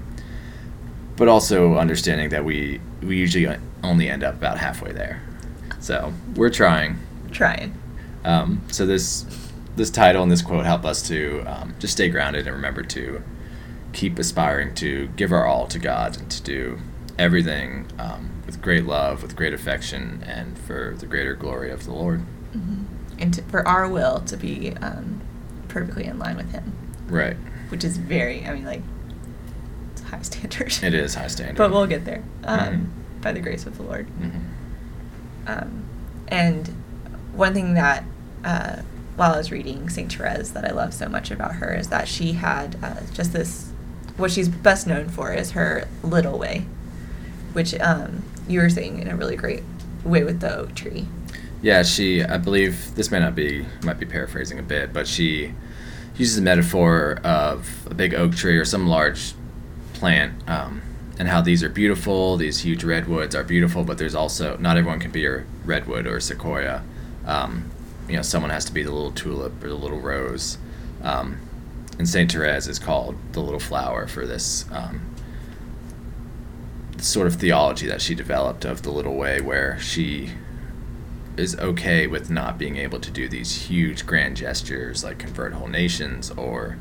But 1.16 1.28
also 1.28 1.76
understanding 1.76 2.30
that 2.30 2.44
we 2.44 2.80
we 3.00 3.16
usually 3.16 3.56
only 3.82 4.08
end 4.08 4.24
up 4.24 4.34
about 4.34 4.58
halfway 4.58 4.92
there. 4.92 5.22
So 5.78 6.12
we're 6.34 6.50
trying. 6.50 6.98
Trying. 7.30 7.74
Um, 8.24 8.62
so 8.68 8.86
this 8.86 9.26
this 9.76 9.90
title 9.90 10.22
and 10.22 10.32
this 10.32 10.42
quote 10.42 10.64
help 10.64 10.84
us 10.84 11.06
to 11.08 11.42
um, 11.46 11.74
just 11.78 11.92
stay 11.92 12.08
grounded 12.08 12.46
and 12.46 12.56
remember 12.56 12.82
to 12.82 13.22
keep 13.92 14.18
aspiring 14.18 14.74
to 14.74 15.08
give 15.16 15.32
our 15.32 15.46
all 15.46 15.66
to 15.68 15.78
God 15.78 16.16
and 16.16 16.30
to 16.30 16.42
do 16.42 16.78
everything 17.18 17.86
um, 17.98 18.30
with 18.46 18.60
great 18.62 18.84
love, 18.84 19.22
with 19.22 19.36
great 19.36 19.54
affection, 19.54 20.22
and 20.26 20.58
for 20.58 20.94
the 20.98 21.06
greater 21.06 21.34
glory 21.34 21.70
of 21.70 21.84
the 21.84 21.92
Lord. 21.92 22.20
Mm-hmm. 22.54 22.82
And 23.18 23.34
to, 23.34 23.42
for 23.42 23.66
our 23.66 23.88
will 23.88 24.20
to 24.20 24.36
be 24.36 24.72
um, 24.80 25.20
perfectly 25.68 26.04
in 26.04 26.18
line 26.18 26.36
with 26.36 26.50
Him. 26.52 26.72
Right. 27.08 27.36
Which 27.70 27.84
is 27.84 27.96
very, 27.96 28.44
I 28.46 28.52
mean, 28.54 28.64
like, 28.64 28.82
it's 29.92 30.02
high 30.02 30.22
standard. 30.22 30.72
It 30.82 30.94
is 30.94 31.14
high 31.14 31.28
standard. 31.28 31.56
but 31.56 31.70
we'll 31.70 31.86
get 31.86 32.04
there 32.04 32.22
um, 32.44 32.58
Mhm. 32.58 33.22
by 33.22 33.32
the 33.32 33.40
grace 33.40 33.66
of 33.66 33.76
the 33.76 33.82
Lord. 33.82 34.06
Mhm. 34.20 34.40
Um, 35.46 35.84
and 36.28 36.68
one 37.34 37.54
thing 37.54 37.74
that, 37.74 38.04
uh, 38.44 38.76
while 39.16 39.34
I 39.34 39.38
was 39.38 39.50
reading 39.52 39.88
St. 39.88 40.12
Therese, 40.12 40.50
that 40.50 40.64
I 40.64 40.72
love 40.72 40.92
so 40.94 41.08
much 41.08 41.30
about 41.30 41.56
her 41.56 41.72
is 41.74 41.88
that 41.88 42.08
she 42.08 42.32
had 42.32 42.76
uh, 42.82 43.00
just 43.12 43.32
this, 43.32 43.70
what 44.16 44.30
she's 44.32 44.48
best 44.48 44.86
known 44.86 45.08
for 45.08 45.32
is 45.32 45.52
her 45.52 45.86
little 46.02 46.38
way, 46.38 46.66
which 47.52 47.78
um, 47.80 48.22
you 48.48 48.60
were 48.60 48.70
saying 48.70 48.98
in 48.98 49.08
a 49.08 49.16
really 49.16 49.36
great 49.36 49.62
way 50.04 50.24
with 50.24 50.40
the 50.40 50.54
oak 50.54 50.74
tree. 50.74 51.06
Yeah, 51.62 51.82
she. 51.82 52.22
I 52.22 52.36
believe 52.36 52.94
this 52.94 53.10
may 53.10 53.20
not 53.20 53.34
be 53.34 53.64
might 53.82 53.98
be 53.98 54.06
paraphrasing 54.06 54.58
a 54.58 54.62
bit, 54.62 54.92
but 54.92 55.08
she 55.08 55.54
uses 56.16 56.36
the 56.36 56.42
metaphor 56.42 57.20
of 57.24 57.86
a 57.90 57.94
big 57.94 58.14
oak 58.14 58.36
tree 58.36 58.56
or 58.56 58.64
some 58.64 58.86
large 58.86 59.34
plant, 59.94 60.46
um, 60.48 60.82
and 61.18 61.26
how 61.28 61.40
these 61.40 61.62
are 61.62 61.70
beautiful. 61.70 62.36
These 62.36 62.60
huge 62.60 62.84
redwoods 62.84 63.34
are 63.34 63.44
beautiful, 63.44 63.82
but 63.82 63.96
there's 63.96 64.14
also 64.14 64.56
not 64.58 64.76
everyone 64.76 65.00
can 65.00 65.10
be 65.10 65.24
a 65.24 65.44
redwood 65.64 66.06
or 66.06 66.18
a 66.18 66.20
sequoia. 66.20 66.82
Um, 67.26 67.70
you 68.08 68.16
know, 68.16 68.22
someone 68.22 68.50
has 68.50 68.66
to 68.66 68.72
be 68.72 68.82
the 68.82 68.92
little 68.92 69.12
tulip 69.12 69.64
or 69.64 69.68
the 69.68 69.74
little 69.74 70.00
rose. 70.00 70.58
Um, 71.02 71.40
and 71.98 72.08
Saint 72.08 72.30
Therese 72.32 72.66
is 72.66 72.78
called 72.78 73.16
the 73.32 73.40
little 73.40 73.60
flower 73.60 74.06
for 74.06 74.26
this 74.26 74.66
um, 74.70 75.13
sort 76.98 77.26
of 77.26 77.36
theology 77.36 77.86
that 77.86 78.00
she 78.00 78.14
developed 78.14 78.64
of 78.64 78.82
the 78.82 78.90
little 78.90 79.14
way, 79.14 79.40
where 79.40 79.78
she 79.78 80.30
is 81.36 81.58
okay 81.58 82.06
with 82.06 82.30
not 82.30 82.58
being 82.58 82.76
able 82.76 83.00
to 83.00 83.10
do 83.10 83.28
these 83.28 83.66
huge 83.66 84.06
grand 84.06 84.36
gestures 84.36 85.02
like 85.02 85.18
convert 85.18 85.52
whole 85.52 85.66
nations 85.66 86.30
or 86.32 86.78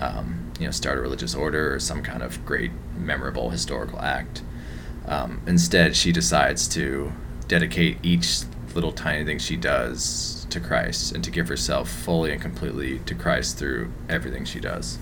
um, 0.00 0.50
you 0.58 0.64
know 0.64 0.70
start 0.70 0.98
a 0.98 1.00
religious 1.00 1.34
order 1.34 1.74
or 1.74 1.78
some 1.78 2.02
kind 2.02 2.22
of 2.22 2.44
great 2.46 2.70
memorable 2.96 3.50
historical 3.50 3.98
act. 4.00 4.42
Um, 5.06 5.42
instead 5.46 5.96
she 5.96 6.12
decides 6.12 6.68
to 6.68 7.12
dedicate 7.48 7.98
each 8.02 8.42
little 8.74 8.92
tiny 8.92 9.24
thing 9.24 9.38
she 9.38 9.56
does 9.56 10.46
to 10.50 10.60
christ 10.60 11.12
and 11.12 11.24
to 11.24 11.30
give 11.30 11.48
herself 11.48 11.90
fully 11.90 12.30
and 12.30 12.40
completely 12.40 13.00
to 13.00 13.14
christ 13.14 13.58
through 13.58 13.92
everything 14.08 14.44
she 14.44 14.60
does. 14.60 14.98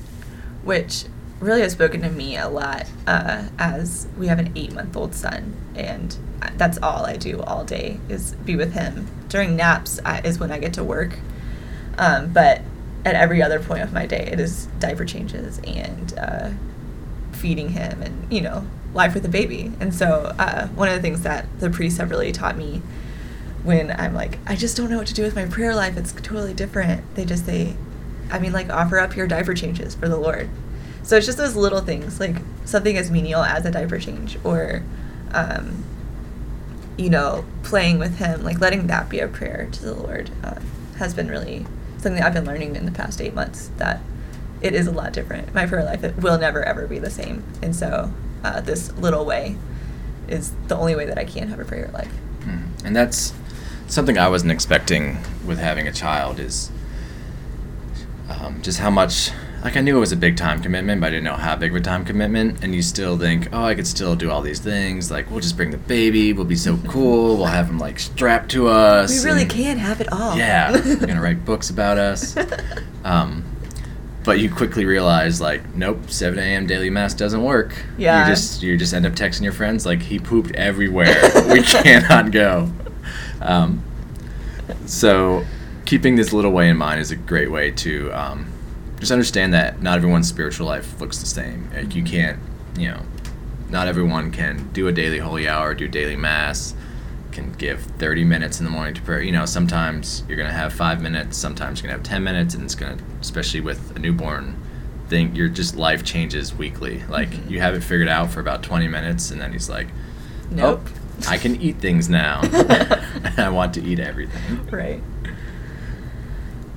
Which 0.65 1.05
really 1.41 1.61
has 1.61 1.73
spoken 1.73 2.03
to 2.03 2.11
me 2.11 2.37
a 2.37 2.49
lot 2.49 2.87
uh, 3.07 3.45
as 3.59 4.09
we 4.17 4.27
have 4.27 4.39
an 4.39 4.53
eight 4.57 4.73
month 4.73 4.97
old 4.97 5.15
son 5.15 5.55
and 5.75 6.17
that's 6.57 6.79
all 6.79 7.05
i 7.07 7.17
do 7.17 7.41
all 7.43 7.65
day 7.65 8.01
is 8.09 8.35
be 8.45 8.57
with 8.57 8.73
him. 8.73 9.07
During 9.29 9.57
naps 9.57 10.01
I, 10.05 10.21
is 10.21 10.39
when 10.39 10.51
i 10.51 10.59
get 10.59 10.73
to 10.75 10.85
work 10.85 11.19
um, 11.97 12.33
but 12.33 12.63
at 13.05 13.15
every 13.15 13.43
other 13.43 13.61
point 13.61 13.83
of 13.83 13.93
my 13.93 14.07
day 14.07 14.29
it 14.33 14.41
is 14.41 14.67
diaper 14.79 15.05
changes 15.05 15.59
and 15.61 16.19
uh, 16.19 16.51
feeding 17.33 17.71
him 17.71 18.03
and 18.03 18.33
you 18.33 18.41
know 18.41 18.67
life 18.95 19.15
with 19.15 19.25
a 19.27 19.29
baby. 19.29 19.71
And 19.81 19.95
so 19.95 20.35
uh, 20.39 20.67
one 20.69 20.89
of 20.89 20.95
the 20.95 21.03
things 21.03 21.21
that 21.23 21.47
the 21.61 21.69
priests 21.69 21.99
have 21.99 22.11
really 22.11 22.33
taught 22.33 22.57
me 22.57 22.81
when 23.65 23.91
i'm 23.91 24.15
like 24.15 24.39
i 24.47 24.55
just 24.55 24.77
don't 24.77 24.89
know 24.89 24.99
what 24.99 25.09
to 25.09 25.15
do 25.15 25.23
with 25.23 25.35
my 25.35 25.47
prayer 25.47 25.75
life. 25.75 25.97
It's 25.97 26.13
totally 26.13 26.55
different. 26.55 27.03
They 27.15 27.25
just 27.25 27.45
say 27.47 27.77
i 28.31 28.39
mean 28.39 28.53
like 28.53 28.71
offer 28.71 28.99
up 28.99 29.17
your 29.17 29.27
diaper 29.27 29.55
changes 29.55 29.95
for 29.95 30.09
the 30.09 30.17
lord 30.17 30.51
so 31.09 31.17
it's 31.17 31.25
just 31.25 31.39
those 31.39 31.57
little 31.57 31.81
things, 31.81 32.21
like 32.21 32.37
something 32.67 32.97
as 32.99 33.11
menial 33.11 33.43
as 33.43 33.65
a 33.65 33.71
diaper 33.71 33.99
change, 33.99 34.39
or, 34.45 34.83
um, 35.33 35.83
you 36.99 37.09
know, 37.09 37.45
playing 37.63 37.99
with 37.99 38.19
him, 38.19 38.45
like 38.45 38.61
letting 38.61 38.89
that 38.89 39.09
be 39.09 39.19
a 39.21 39.27
prayer 39.27 39.69
to 39.73 39.83
the 39.83 39.95
Lord, 39.95 40.29
uh, 40.45 40.61
has 40.99 41.15
been 41.15 41.29
really 41.29 41.65
something 41.97 42.17
that 42.17 42.25
I've 42.27 42.35
been 42.35 42.45
learning 42.45 42.77
in 42.77 42.85
the 42.85 42.93
past 42.93 43.23
eight 43.23 43.33
months. 43.35 43.71
That 43.79 44.01
it 44.61 44.75
is 44.75 44.87
a 44.87 44.93
lot 44.93 45.13
different. 45.15 45.55
My 45.55 45.65
prayer 45.65 45.83
life 45.85 46.05
it 46.05 46.17
will 46.19 46.37
never 46.39 46.63
ever 46.63 46.87
be 46.87 46.99
the 46.99 47.11
same, 47.11 47.43
and 47.63 47.75
so 47.75 48.13
uh, 48.45 48.61
this 48.61 48.93
little 48.99 49.25
way 49.25 49.57
is 50.29 50.53
the 50.67 50.77
only 50.77 50.95
way 50.95 51.07
that 51.07 51.17
I 51.17 51.25
can 51.25 51.49
have 51.49 51.59
a 51.59 51.65
prayer 51.65 51.91
life. 51.95 52.13
Mhm. 52.45 52.85
and 52.85 52.95
that's 52.95 53.33
something 53.89 54.17
i 54.19 54.29
wasn't 54.29 54.53
expecting 54.53 55.19
with 55.47 55.59
having 55.59 55.89
a 55.89 55.93
child 55.93 56.39
is 56.39 56.71
um, 58.29 58.61
just 58.63 58.79
how 58.79 58.91
much 58.91 59.31
like 59.65 59.77
i 59.77 59.81
knew 59.81 59.97
it 59.97 60.01
was 60.01 60.13
a 60.13 60.17
big 60.17 60.37
time 60.37 60.63
commitment 60.63 61.01
but 61.01 61.09
i 61.09 61.11
didn't 61.11 61.25
know 61.25 61.35
how 61.35 61.57
big 61.57 61.71
of 61.73 61.77
a 61.77 61.81
time 61.81 62.05
commitment. 62.05 62.63
And 62.63 62.75
you 62.75 62.83
still 62.83 63.19
think 63.19 63.49
oh 63.53 63.65
i 63.65 63.75
could 63.75 63.87
still 63.87 64.15
do 64.17 64.31
all 64.31 64.41
these 64.43 64.61
things. 64.61 65.11
Like 65.11 65.31
we'll 65.31 65.41
just 65.41 65.57
bring 65.57 65.71
the 65.71 65.79
baby. 65.79 66.33
We'll 66.33 66.45
be 66.45 66.57
so 66.57 66.77
cool. 66.89 67.37
We'll 67.39 67.47
have 67.47 67.69
him 67.69 67.79
like 67.79 67.99
strapped 67.99 68.51
to 68.53 68.69
us 68.69 69.11
We 69.25 69.29
really 69.31 69.43
and- 69.43 69.51
can 69.51 69.79
have 69.79 70.01
it 70.01 70.13
all. 70.13 70.37
yeah. 70.37 70.73
We're 70.85 70.97
gonna 71.07 71.21
write 71.23 71.45
books 71.45 71.71
about 71.71 71.99
us. 71.99 72.37
Um, 73.05 73.45
but 74.25 74.39
you 74.41 74.51
quickly 74.53 74.85
realize 74.85 75.41
like 75.41 75.75
nope 75.75 76.11
7 76.11 76.39
a.m 76.39 76.67
daily 76.67 76.91
mass 76.91 77.15
doesn't 77.15 77.43
work. 77.43 77.75
Yeah. 77.97 78.27
you 78.27 78.33
just 78.35 78.63
you 78.63 78.77
just 78.77 78.93
end 78.93 79.07
up 79.07 79.15
texting 79.15 79.43
your 79.43 79.53
friends 79.53 79.87
like 79.87 80.03
he 80.03 80.19
pooped 80.19 80.55
everywhere. 80.57 81.17
We 81.49 81.63
cannot 81.63 82.31
go. 82.33 82.71
Um, 83.41 83.83
so 84.85 85.45
keeping 85.87 86.17
this 86.17 86.33
little 86.33 86.51
way 86.51 86.69
in 86.69 86.77
mind 86.77 87.01
is 87.01 87.11
a 87.11 87.17
great 87.17 87.51
way 87.51 87.71
to 87.71 88.11
um, 88.13 88.53
just 88.99 89.13
understand 89.13 89.53
that 89.55 89.81
not 89.83 89.97
everyone's 89.97 90.29
spiritual 90.29 90.67
life 90.67 91.01
looks 91.01 91.19
the 91.19 91.27
same 91.27 91.69
like 91.75 91.95
you 91.95 92.03
can't 92.03 92.39
you 92.77 92.89
know 92.89 93.03
not 93.71 93.87
everyone 93.89 94.31
can 94.31 94.69
do 94.73 94.89
a 94.89 94.93
daily 94.93 95.19
holy 95.19 95.47
hour 95.49 95.75
do 95.75 95.87
daily 95.89 96.17
mass 96.17 96.75
can 97.33 97.53
give 97.53 97.81
30 97.83 98.25
minutes 98.25 98.59
in 98.59 98.65
the 98.65 98.71
morning 98.71 98.95
to 98.95 99.03
prayer 99.03 99.21
you 99.23 99.31
know 99.33 99.45
sometimes 99.47 100.25
you're 100.27 100.37
going 100.37 100.49
to 100.49 100.55
have 100.55 100.73
five 100.73 101.01
minutes 101.01 101.37
sometimes 101.37 101.81
you're 101.81 101.89
going 101.91 102.03
to 102.03 102.09
have 102.09 102.17
10 102.17 102.25
minutes 102.25 102.55
and 102.55 102.65
it's 102.65 102.75
going 102.75 102.97
to 102.99 103.05
especially 103.21 103.61
with 103.61 103.95
a 103.95 103.99
newborn 103.99 104.57
thing 105.09 105.35
your 105.35 105.49
just 105.49 105.77
life 105.77 106.03
changes 106.05 106.55
weekly 106.55 107.03
like 107.09 107.31
Mhm. 107.31 107.51
you 107.51 107.61
have 107.61 107.75
it 107.75 107.83
figured 107.85 108.09
out 108.09 108.31
for 108.31 108.41
about 108.41 108.63
20 108.63 108.89
minutes 108.89 109.31
and 109.31 109.41
then 109.41 109.53
he's 109.53 109.69
like 109.69 109.87
Nope. 110.51 110.81
oh 110.87 110.91
i 111.29 111.37
can 111.39 111.61
eat 111.61 111.77
things 111.77 112.09
now 112.09 112.41
and 112.43 113.33
i 113.41 113.49
want 113.49 113.75
to 113.75 113.83
eat 113.83 114.01
everything 114.01 114.67
right. 114.71 115.03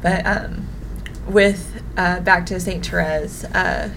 But 0.01 0.25
um, 0.25 0.67
with 1.27 1.83
uh, 1.97 2.19
back 2.21 2.45
to 2.47 2.59
Saint 2.59 2.85
Therese, 2.85 3.43
uh, 3.45 3.91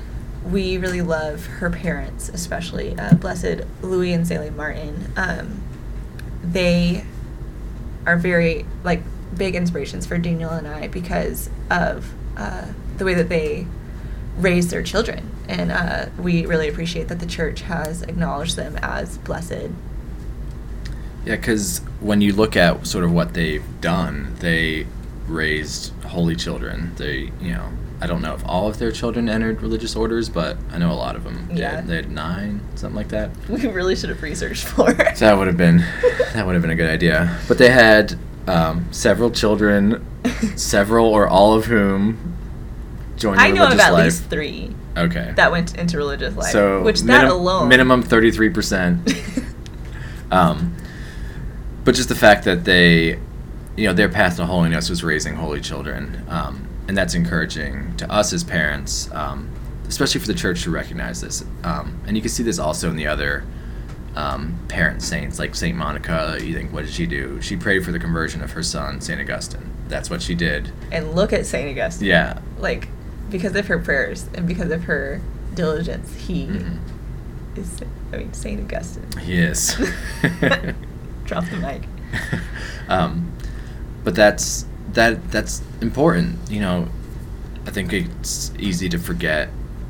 we 0.44 0.76
really 0.76 1.02
love 1.02 1.46
her 1.46 1.70
parents, 1.70 2.28
especially 2.28 2.98
uh, 2.98 3.14
Blessed 3.14 3.62
Louis 3.82 4.12
and 4.12 4.26
Zélie 4.26 4.54
Martin. 4.54 5.12
Um, 5.16 5.62
they 6.42 7.04
are 8.06 8.16
very 8.16 8.66
like 8.82 9.02
big 9.36 9.54
inspirations 9.54 10.06
for 10.06 10.18
Daniel 10.18 10.50
and 10.50 10.68
I 10.68 10.88
because 10.88 11.48
of 11.70 12.12
uh, 12.36 12.66
the 12.98 13.04
way 13.04 13.14
that 13.14 13.28
they 13.28 13.66
raise 14.36 14.68
their 14.68 14.82
children, 14.82 15.30
and 15.48 15.72
uh, 15.72 16.06
we 16.18 16.44
really 16.44 16.68
appreciate 16.68 17.08
that 17.08 17.20
the 17.20 17.26
church 17.26 17.62
has 17.62 18.02
acknowledged 18.02 18.56
them 18.56 18.76
as 18.82 19.18
blessed. 19.18 19.70
Yeah, 21.24 21.36
because 21.36 21.78
when 22.00 22.20
you 22.20 22.34
look 22.34 22.54
at 22.56 22.86
sort 22.86 23.04
of 23.04 23.12
what 23.12 23.32
they've 23.32 23.64
done, 23.80 24.34
they 24.40 24.86
raised 25.26 25.92
holy 26.04 26.36
children. 26.36 26.92
They, 26.96 27.30
you 27.40 27.52
know, 27.52 27.68
I 28.00 28.06
don't 28.06 28.20
know 28.22 28.34
if 28.34 28.44
all 28.46 28.68
of 28.68 28.78
their 28.78 28.92
children 28.92 29.28
entered 29.28 29.62
religious 29.62 29.96
orders, 29.96 30.28
but 30.28 30.56
I 30.70 30.78
know 30.78 30.92
a 30.92 30.94
lot 30.94 31.16
of 31.16 31.24
them 31.24 31.48
Yeah. 31.52 31.76
did. 31.80 31.86
They 31.88 31.96
had 31.96 32.10
nine, 32.12 32.60
something 32.74 32.96
like 32.96 33.08
that. 33.08 33.30
We 33.48 33.66
really 33.68 33.96
should 33.96 34.10
have 34.10 34.22
researched 34.22 34.76
more. 34.76 34.90
So 34.90 34.94
that 35.26 35.38
would 35.38 35.46
have 35.46 35.56
been 35.56 35.78
that 36.34 36.44
would 36.46 36.52
have 36.54 36.62
been 36.62 36.70
a 36.70 36.74
good 36.76 36.90
idea. 36.90 37.38
But 37.48 37.58
they 37.58 37.70
had 37.70 38.18
um, 38.46 38.86
several 38.92 39.30
children, 39.30 40.04
several 40.56 41.06
or 41.06 41.26
all 41.26 41.54
of 41.54 41.64
whom 41.66 42.36
joined 43.16 43.40
I 43.40 43.50
know 43.50 43.66
of 43.66 43.78
at 43.78 43.92
life. 43.92 44.04
least 44.04 44.24
three 44.24 44.74
okay. 44.98 45.32
that 45.36 45.50
went 45.50 45.76
into 45.78 45.96
religious 45.96 46.34
life. 46.36 46.52
so 46.52 46.82
which 46.82 47.00
that 47.02 47.28
alone 47.28 47.68
minimum 47.68 48.02
thirty 48.02 48.30
three 48.30 48.50
percent. 48.50 49.10
Um, 50.30 50.74
but 51.84 51.94
just 51.94 52.08
the 52.08 52.14
fact 52.16 52.44
that 52.46 52.64
they, 52.64 53.20
you 53.76 53.86
know, 53.86 53.92
their 53.92 54.08
path 54.08 54.36
to 54.36 54.46
holiness 54.46 54.88
was 54.90 55.02
raising 55.02 55.34
holy 55.34 55.60
children, 55.60 56.24
um, 56.28 56.66
and 56.88 56.96
that's 56.96 57.14
encouraging 57.14 57.96
to 57.96 58.10
us 58.10 58.32
as 58.32 58.44
parents, 58.44 59.10
um, 59.12 59.50
especially 59.88 60.20
for 60.20 60.26
the 60.26 60.34
church 60.34 60.62
to 60.64 60.70
recognize 60.70 61.20
this. 61.20 61.44
Um, 61.64 61.98
and 62.06 62.16
you 62.16 62.22
can 62.22 62.30
see 62.30 62.42
this 62.42 62.58
also 62.58 62.88
in 62.90 62.96
the 62.96 63.06
other 63.06 63.44
um, 64.16 64.58
parent 64.68 65.02
saints, 65.02 65.38
like 65.38 65.54
Saint 65.54 65.76
Monica. 65.76 66.38
You 66.40 66.54
think, 66.54 66.72
what 66.72 66.84
did 66.84 66.92
she 66.92 67.06
do? 67.06 67.40
She 67.40 67.56
prayed 67.56 67.84
for 67.84 67.90
the 67.92 67.98
conversion 67.98 68.42
of 68.42 68.52
her 68.52 68.62
son, 68.62 69.00
Saint 69.00 69.20
Augustine. 69.20 69.70
That's 69.88 70.08
what 70.08 70.22
she 70.22 70.34
did. 70.34 70.70
and 70.92 71.14
look 71.14 71.32
at 71.32 71.44
Saint 71.46 71.68
Augustine. 71.70 72.08
Yeah. 72.08 72.38
Like 72.58 72.88
because 73.30 73.54
of 73.56 73.66
her 73.66 73.78
prayers 73.78 74.28
and 74.34 74.46
because 74.46 74.70
of 74.70 74.84
her 74.84 75.20
diligence, 75.54 76.14
he 76.14 76.46
Mhm. 76.46 76.78
is. 77.56 77.80
I 78.12 78.18
mean, 78.18 78.32
Saint 78.32 78.60
Augustine. 78.62 79.06
He 79.20 79.38
is. 79.38 79.74
Drop 81.24 81.44
the 81.50 81.56
mic. 81.56 81.82
um, 82.88 83.30
but 84.04 84.14
that's 84.14 84.66
that 84.92 85.30
that's 85.30 85.62
important. 85.80 86.38
You 86.50 86.60
know, 86.60 86.88
I 87.66 87.70
think 87.70 87.92
it's 87.92 88.52
easy 88.58 88.88
to 88.90 88.98
forget 88.98 89.48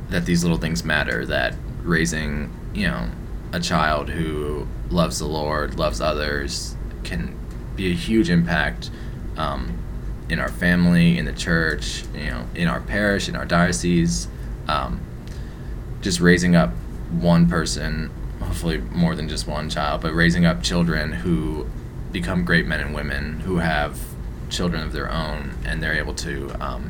that 0.09 0.25
these 0.25 0.43
little 0.43 0.57
things 0.57 0.83
matter. 0.83 1.25
That 1.25 1.55
raising, 1.83 2.51
you 2.73 2.87
know, 2.87 3.09
a 3.51 3.59
child 3.59 4.09
who 4.09 4.67
loves 4.89 5.19
the 5.19 5.27
Lord, 5.27 5.77
loves 5.77 6.01
others, 6.01 6.75
can 7.03 7.35
be 7.75 7.91
a 7.91 7.93
huge 7.93 8.29
impact 8.29 8.89
um, 9.37 9.77
in 10.29 10.39
our 10.39 10.49
family, 10.49 11.17
in 11.17 11.25
the 11.25 11.33
church, 11.33 12.03
you 12.13 12.27
know, 12.27 12.45
in 12.55 12.67
our 12.67 12.81
parish, 12.81 13.27
in 13.29 13.35
our 13.35 13.45
diocese. 13.45 14.27
Um, 14.67 15.01
just 16.01 16.19
raising 16.19 16.55
up 16.55 16.71
one 17.11 17.47
person, 17.47 18.11
hopefully 18.39 18.77
more 18.77 19.15
than 19.15 19.27
just 19.27 19.47
one 19.47 19.69
child, 19.69 20.01
but 20.01 20.13
raising 20.13 20.45
up 20.45 20.63
children 20.63 21.11
who 21.11 21.67
become 22.21 22.45
great 22.45 22.65
men 22.65 22.79
and 22.79 22.95
women 22.95 23.41
who 23.41 23.57
have 23.57 23.99
children 24.49 24.81
of 24.81 24.93
their 24.93 25.11
own 25.11 25.51
and 25.65 25.83
they're 25.83 25.97
able 25.97 26.13
to 26.13 26.49
um, 26.61 26.89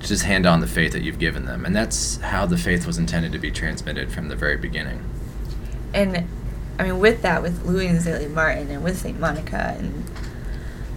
just 0.00 0.24
hand 0.24 0.44
on 0.44 0.58
the 0.60 0.66
faith 0.66 0.90
that 0.92 1.02
you've 1.02 1.20
given 1.20 1.44
them. 1.46 1.64
And 1.64 1.74
that's 1.74 2.16
how 2.16 2.44
the 2.44 2.58
faith 2.58 2.84
was 2.84 2.98
intended 2.98 3.30
to 3.30 3.38
be 3.38 3.52
transmitted 3.52 4.10
from 4.10 4.26
the 4.26 4.34
very 4.34 4.56
beginning. 4.56 5.04
And 5.94 6.26
I 6.80 6.82
mean, 6.82 6.98
with 6.98 7.22
that, 7.22 7.42
with 7.42 7.64
Louis 7.64 7.86
and 7.86 8.00
Zélie 8.00 8.28
Martin 8.28 8.68
and 8.70 8.82
with 8.82 8.98
St. 8.98 9.20
Monica 9.20 9.76
and 9.78 10.04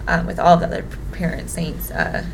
um, 0.08 0.25
with 0.25 0.40
all 0.40 0.58
the 0.58 0.66
other 0.66 0.84
parent 1.12 1.51
saints, 1.51 1.92
uh, 1.92 2.25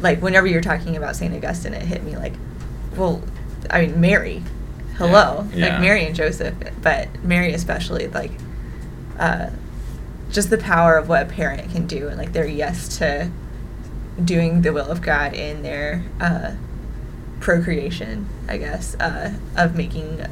like 0.00 0.20
whenever 0.20 0.48
you're 0.48 0.60
talking 0.62 0.96
about 0.96 1.14
St. 1.14 1.32
Augustine, 1.32 1.74
it 1.74 1.82
hit 1.82 2.02
me 2.02 2.16
like, 2.16 2.34
well, 2.96 3.22
I 3.70 3.86
mean, 3.86 4.00
Mary, 4.00 4.42
hello, 4.96 5.46
Yeah. 5.52 5.56
Yeah. 5.56 5.68
like 5.74 5.80
Mary 5.80 6.06
and 6.06 6.14
Joseph, 6.16 6.54
but 6.82 7.22
Mary 7.22 7.52
especially, 7.52 8.08
like, 8.08 8.32
uh, 9.20 9.50
just 10.30 10.50
the 10.50 10.58
power 10.58 10.96
of 10.96 11.08
what 11.08 11.22
a 11.22 11.26
parent 11.26 11.70
can 11.70 11.86
do 11.86 12.08
and 12.08 12.16
like 12.16 12.32
their 12.32 12.46
yes 12.46 12.98
to 12.98 13.30
doing 14.24 14.62
the 14.62 14.72
will 14.72 14.86
of 14.86 15.02
God 15.02 15.34
in 15.34 15.62
their 15.62 16.04
uh, 16.20 16.52
procreation, 17.40 18.28
I 18.48 18.56
guess, 18.58 18.94
uh, 18.96 19.34
of 19.56 19.76
making. 19.76 20.24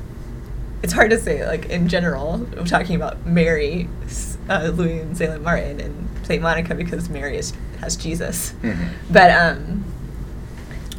It's 0.83 0.93
hard 0.93 1.11
to 1.11 1.19
say, 1.19 1.45
like 1.47 1.67
in 1.67 1.89
general. 1.89 2.35
I'm 2.57 2.65
talking 2.65 2.95
about 2.97 3.27
Mary, 3.27 3.89
uh, 4.49 4.71
Louis, 4.75 5.01
and 5.01 5.17
Zélie 5.17 5.41
Martin, 5.43 5.81
and 5.81 6.09
Saint 6.25 6.43
Monica 6.43 6.75
because 6.75 7.09
Mary 7.09 7.37
is, 7.37 7.53
has 7.81 7.97
Jesus. 7.97 8.53
Mhm. 8.63 8.89
But 9.11 9.31
um, 9.31 9.85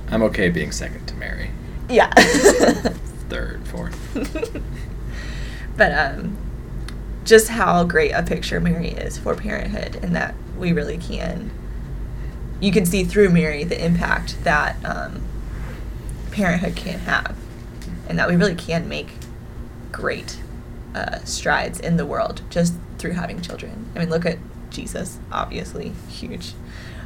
I'm 0.10 0.24
okay 0.24 0.50
being 0.50 0.72
second 0.72 1.05
to 1.08 1.15
Mary, 1.15 1.51
yeah. 1.88 2.12
third, 3.29 3.65
fourth. 3.67 3.98
but 5.77 5.91
um, 5.93 6.36
just 7.29 7.50
how 7.50 7.83
great 7.83 8.09
a 8.12 8.24
picture 8.24 8.59
Mary 8.59 8.89
is 8.89 9.19
for 9.19 9.36
parenthood, 9.36 10.03
and 10.03 10.15
that 10.15 10.33
we 10.57 10.74
really 10.74 10.98
can. 10.98 11.51
You 12.59 12.71
can 12.71 12.88
see 12.88 13.03
through 13.03 13.29
Mary 13.29 13.63
the 13.63 13.83
impact 13.83 14.43
that 14.43 14.83
um, 14.83 15.21
parenthood 16.31 16.75
can 16.75 17.00
have, 17.01 17.38
and 18.07 18.17
that 18.17 18.27
we 18.27 18.36
really 18.36 18.55
can 18.55 18.89
make 18.89 19.09
great 19.91 20.39
uh, 20.95 21.19
strides 21.19 21.79
in 21.79 21.98
the 21.98 22.05
world 22.05 22.41
just 22.50 22.74
through 22.98 23.12
having 23.12 23.41
children. 23.41 23.86
I 23.95 24.00
mean, 24.00 24.09
look 24.09 24.25
at 24.25 24.39
Jesus, 24.71 25.19
obviously 25.31 25.93
huge, 26.09 26.53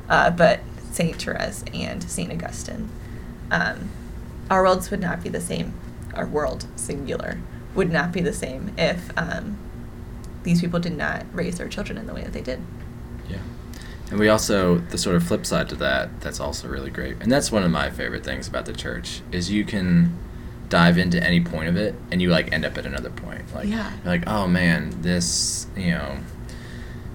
uh, 0.08 0.30
but 0.32 0.62
Saint 0.92 1.22
Therese 1.22 1.66
and 1.74 2.02
Saint 2.02 2.32
Augustine. 2.32 2.90
Um, 3.52 3.90
our 4.50 4.64
worlds 4.64 4.90
would 4.90 5.02
not 5.02 5.22
be 5.22 5.28
the 5.28 5.42
same. 5.42 5.74
Our 6.14 6.26
world, 6.26 6.66
singular, 6.78 7.40
would 7.76 7.92
not 7.92 8.14
be 8.14 8.22
the 8.22 8.34
same 8.34 8.74
if 8.78 9.12
um, 9.18 9.58
these 10.44 10.62
people 10.62 10.80
did 10.80 10.96
not 10.98 11.26
raise 11.34 11.58
their 11.58 11.68
children 11.68 11.98
in 11.98 12.06
the 12.08 12.14
way 12.14 12.22
that 12.24 12.34
they 12.34 12.42
did. 12.42 12.60
Yeah. 13.30 13.38
And 14.12 14.20
we 14.20 14.30
also 14.30 14.78
the 14.78 14.98
sort 14.98 15.16
of 15.16 15.24
flip 15.24 15.46
side 15.46 15.70
to 15.70 15.76
that 15.76 16.22
that's 16.22 16.40
also 16.40 16.68
really 16.68 16.92
great. 16.92 17.18
And 17.22 17.32
that's 17.32 17.52
one 17.52 17.64
of 17.64 17.72
my 17.72 17.90
favorite 17.90 18.24
things 18.24 18.48
about 18.48 18.66
the 18.66 18.74
church 18.74 19.22
is 19.32 19.50
you 19.52 19.64
can 19.66 20.18
dive 20.70 20.98
into 20.98 21.22
any 21.24 21.40
point 21.42 21.70
of 21.70 21.76
it 21.78 21.96
and 22.12 22.22
you 22.22 22.30
like 22.30 22.52
end 22.52 22.66
up 22.66 22.78
at 22.78 22.86
another 22.86 23.10
point. 23.10 23.42
Like 23.54 23.68
Yeah. 23.68 23.92
you're 24.04 24.14
like, 24.14 24.24
"Oh 24.28 24.48
man, 24.48 24.94
this, 25.02 25.68
you 25.78 25.92
know, 25.92 26.18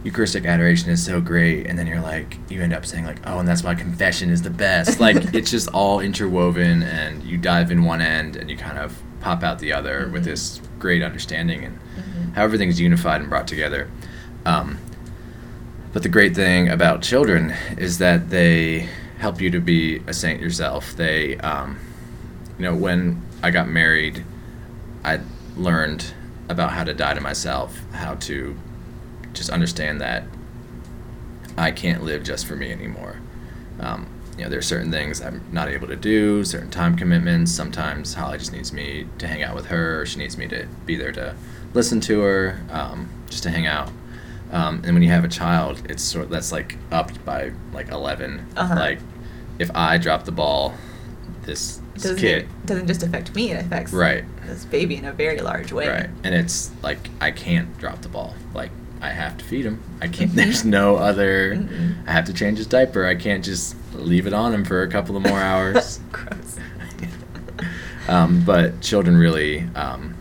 Eucharistic 0.05 0.45
adoration 0.47 0.91
is 0.91 1.05
so 1.05 1.21
great." 1.21 1.67
And 1.67 1.79
then 1.79 1.87
you're 1.87 2.01
like 2.01 2.39
you 2.49 2.63
end 2.63 2.73
up 2.73 2.87
saying 2.87 3.05
like, 3.05 3.19
"Oh, 3.27 3.39
and 3.39 3.49
that's 3.49 3.63
why 3.65 3.75
confession 3.75 4.31
is 4.31 4.43
the 4.43 4.51
best." 4.51 5.01
Like 5.01 5.17
it's 5.35 5.51
just 5.51 5.69
all 5.69 6.01
interwoven 6.01 6.83
and 6.83 7.23
you 7.25 7.37
dive 7.37 7.71
in 7.71 7.85
one 7.85 8.01
end 8.01 8.37
and 8.37 8.49
you 8.51 8.57
kind 8.57 8.79
of 8.79 8.97
pop 9.21 9.43
out 9.43 9.59
the 9.59 9.73
other 9.73 10.09
with 10.13 10.23
Mhm. 10.23 10.27
this 10.27 10.61
great 10.79 11.03
understanding 11.03 11.65
and 11.65 11.79
Mhm. 11.97 12.35
how 12.35 12.45
everything's 12.45 12.81
unified 12.81 13.21
and 13.21 13.29
brought 13.31 13.47
together. 13.49 13.89
Um, 14.47 14.79
but 15.93 16.03
the 16.03 16.09
great 16.09 16.35
thing 16.35 16.69
about 16.69 17.03
children 17.03 17.55
is 17.77 17.99
that 17.99 18.31
they 18.31 18.89
help 19.19 19.41
you 19.41 19.51
to 19.51 19.61
be 19.61 20.01
a 20.07 20.13
saint 20.15 20.41
yourself. 20.41 20.97
They, 20.97 21.37
um, 21.39 21.79
you 22.59 22.65
know, 22.65 22.75
when 22.75 23.23
I 23.43 23.51
got 23.51 23.69
married, 23.69 24.23
I 25.05 25.21
learned 25.57 26.13
about 26.49 26.73
how 26.73 26.85
to 26.85 26.95
die 26.95 27.15
to 27.15 27.21
myself, 27.21 27.81
how 27.93 28.15
to 28.15 28.57
just 29.33 29.51
understand 29.51 30.01
that 30.01 30.25
I 31.57 31.73
can't 31.73 32.05
live 32.05 32.23
just 32.23 32.47
for 32.47 32.55
me 32.55 32.71
anymore. 32.71 33.17
Um, 33.81 34.07
you 34.39 34.45
know, 34.45 34.51
there's 34.51 34.67
certain 34.67 34.91
things 34.91 35.21
I'm 35.21 35.43
not 35.53 35.69
able 35.69 35.89
to 35.89 35.97
do, 35.97 36.45
certain 36.45 36.71
time 36.71 36.97
commitments. 36.97 37.51
Sometimes 37.53 38.15
Holly 38.15 38.39
just 38.39 38.53
needs 38.53 38.73
me 38.73 39.07
to 39.19 39.27
hang 39.27 39.43
out 39.43 39.55
with 39.57 39.67
her, 39.67 40.01
or 40.03 40.07
she 40.07 40.19
needs 40.19 40.39
me 40.39 40.47
to 40.49 40.67
be 40.87 40.95
there 40.97 41.13
to 41.13 41.35
listen 41.75 42.01
to 42.03 42.21
her, 42.21 42.61
um, 42.71 43.09
just 43.29 43.43
to 43.43 43.51
hang 43.51 43.67
out. 43.67 43.91
Um, 44.53 44.81
and 44.85 44.95
when 44.95 45.03
you 45.03 45.11
have 45.11 45.25
a 45.25 45.29
child, 45.29 45.83
it's 45.91 46.03
sort 46.03 46.25
of, 46.27 46.31
that's 46.31 46.53
like 46.53 46.77
upped 46.93 47.23
by 47.25 47.53
like 47.73 47.89
11. 47.91 48.47
Uh-huh. 48.57 48.75
Like, 48.77 49.01
if 49.59 49.71
I 49.75 49.99
drop 49.99 50.25
the 50.25 50.33
ball, 50.33 50.73
this, 51.43 51.79
doesn't, 51.97 52.19
kid, 52.19 52.43
it 52.45 52.67
doesn't 52.67 52.87
just 52.87 53.03
affect 53.03 53.35
me, 53.35 53.51
it 53.51 53.65
affects 53.67 53.93
Right. 53.93 54.25
this 54.47 54.65
baby 54.65 54.97
in 54.97 55.05
a 55.05 55.13
very 55.13 55.41
large 55.41 55.73
way. 55.73 55.89
Right. 55.89 56.11
And 56.23 56.35
it's 56.35 56.71
like 56.83 57.11
I 57.21 57.33
can't 57.33 57.77
drop 57.79 58.03
the 58.03 58.09
ball. 58.09 58.35
Like 58.55 58.71
I 59.01 59.09
have 59.11 59.37
to 59.39 59.45
feed 59.45 59.65
him. 59.67 59.83
I 60.01 60.09
can't. 60.09 60.31
Mhm. 60.31 60.35
There's 60.35 60.65
no 60.65 60.97
other. 60.97 61.55
Mm-mm. 61.57 62.07
I 62.07 62.13
have 62.13 62.25
to 62.27 62.33
change 62.33 62.59
his 62.59 62.67
diaper. 62.67 63.05
I 63.07 63.15
can't 63.15 63.45
just 63.45 63.75
leave 63.95 64.27
it 64.27 64.33
on 64.33 64.53
him 64.55 64.65
for 64.65 64.83
a 64.83 64.89
couple 64.89 65.17
of 65.17 65.23
more 65.23 65.41
hours. 65.51 66.01
Gross. 66.13 66.57
um, 68.09 68.43
but 68.45 68.81
children 68.81 69.17
really 69.17 69.63
um, 69.75 70.15